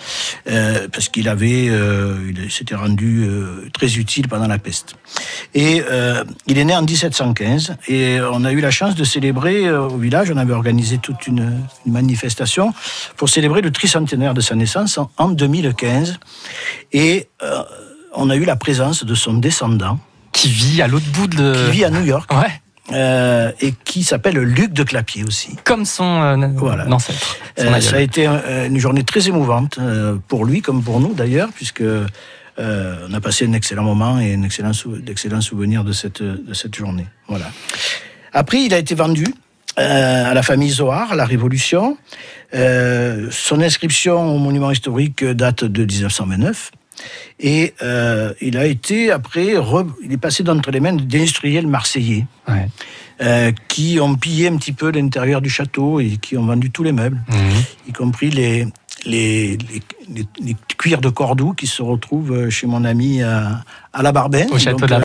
Euh, 0.48 0.88
parce 0.92 1.08
qu'il 1.08 1.28
avait, 1.28 1.68
euh, 1.68 2.16
il 2.30 2.50
s'était 2.50 2.74
rendu 2.74 3.26
très 3.72 3.96
utile 3.96 4.28
pendant 4.28 4.46
la 4.46 4.58
peste. 4.58 4.96
Et 5.54 5.82
il 6.46 6.58
est 6.58 6.64
né 6.64 6.74
en 6.76 6.82
1715 6.82 7.76
et 7.88 8.18
on 8.32 8.44
a 8.44 8.52
eu 8.52 8.60
la 8.60 8.70
chance 8.70 8.94
de 8.94 9.04
célébrer 9.04 9.70
au 9.72 9.96
village, 9.96 10.30
on 10.30 10.36
avait 10.36 10.52
organisé 10.52 10.98
toute 10.98 11.26
une, 11.26 11.62
une 11.86 11.92
manifestation 11.92 12.74
pour 13.16 13.28
célébrer 13.28 13.62
le 13.62 13.70
tricentenaire 13.70 14.34
de 14.34 14.40
sa 14.40 14.54
naissance 14.54 14.98
en, 14.98 15.10
en 15.16 15.28
2015. 15.28 16.18
Et 16.92 17.28
on 18.14 18.30
a 18.30 18.36
eu 18.36 18.44
la 18.44 18.56
présence 18.56 19.04
de 19.04 19.14
son 19.14 19.34
descendant 19.34 19.98
Qui 20.32 20.48
vit 20.48 20.82
à 20.82 20.88
l'autre 20.88 21.06
bout 21.12 21.26
de. 21.26 21.66
qui 21.66 21.70
vit 21.72 21.84
à 21.84 21.90
New 21.90 22.04
York 22.04 22.30
Ouais. 22.32 22.60
Euh, 22.92 23.52
et 23.60 23.72
qui 23.84 24.02
s'appelle 24.02 24.38
Luc 24.38 24.72
de 24.72 24.82
Clapier 24.82 25.24
aussi. 25.24 25.56
Comme 25.64 25.84
son 25.84 26.04
euh, 26.22 26.48
Voilà. 26.56 26.86
ancêtre. 26.90 27.36
Euh, 27.58 27.80
ça 27.80 27.96
a 27.96 28.00
été 28.00 28.26
euh, 28.26 28.66
une 28.66 28.78
journée 28.78 29.02
très 29.04 29.28
émouvante 29.28 29.78
pour 30.28 30.44
lui 30.44 30.62
comme 30.62 30.82
pour 30.82 31.00
nous 31.00 31.12
d'ailleurs, 31.14 31.50
puisque 31.54 31.82
on 32.60 33.14
a 33.14 33.20
passé 33.20 33.46
un 33.46 33.52
excellent 33.52 33.84
moment 33.84 34.18
et 34.18 34.34
un 34.34 34.42
excellent 34.42 34.72
sou- 34.72 34.98
d'excellents 34.98 35.40
souvenirs 35.40 35.84
de 35.84 35.92
cette, 35.92 36.22
de 36.22 36.54
cette 36.54 36.74
journée. 36.74 37.06
Voilà. 37.28 37.46
Après, 38.32 38.62
il 38.62 38.74
a 38.74 38.78
été 38.78 38.94
vendu 38.94 39.26
à 39.76 40.34
la 40.34 40.42
famille 40.42 40.70
Zohar 40.70 41.12
à 41.12 41.14
la 41.14 41.24
Révolution. 41.24 41.96
Son 42.52 43.60
inscription 43.60 44.34
au 44.34 44.38
monument 44.38 44.70
historique 44.72 45.24
date 45.24 45.64
de 45.64 45.84
1929. 45.84 46.72
Et 47.40 47.74
euh, 47.82 48.32
il 48.40 48.56
a 48.56 48.66
été 48.66 49.10
après, 49.10 49.54
re- 49.54 49.90
il 50.02 50.12
est 50.12 50.16
passé 50.18 50.42
d'entre 50.42 50.70
les 50.70 50.80
mains 50.80 50.94
d'industriels 50.94 51.66
marseillais 51.66 52.26
Ouais. 52.48 52.68
euh, 53.20 53.52
qui 53.68 53.98
ont 54.00 54.14
pillé 54.14 54.48
un 54.48 54.56
petit 54.56 54.72
peu 54.72 54.90
l'intérieur 54.90 55.40
du 55.40 55.50
château 55.50 56.00
et 56.00 56.16
qui 56.20 56.36
ont 56.36 56.44
vendu 56.46 56.70
tous 56.70 56.82
les 56.82 56.92
meubles, 56.92 57.20
Mhm. 57.28 57.62
y 57.88 57.92
compris 57.92 58.30
les, 58.30 58.66
les, 59.04 59.56
les, 59.56 59.82
les- 60.14 60.26
les 60.42 60.56
cuirs 60.76 61.00
de 61.00 61.08
Cordoue 61.10 61.52
qui 61.52 61.66
se 61.66 61.82
retrouvent 61.82 62.48
chez 62.50 62.66
mon 62.66 62.84
ami 62.84 63.22
à, 63.22 63.62
à 63.92 64.02
la 64.02 64.10
Barbaine. 64.12 64.48
Au 64.50 64.58
château 64.58 64.78
Donc, 64.78 64.86
de 64.88 64.90
la 64.90 64.96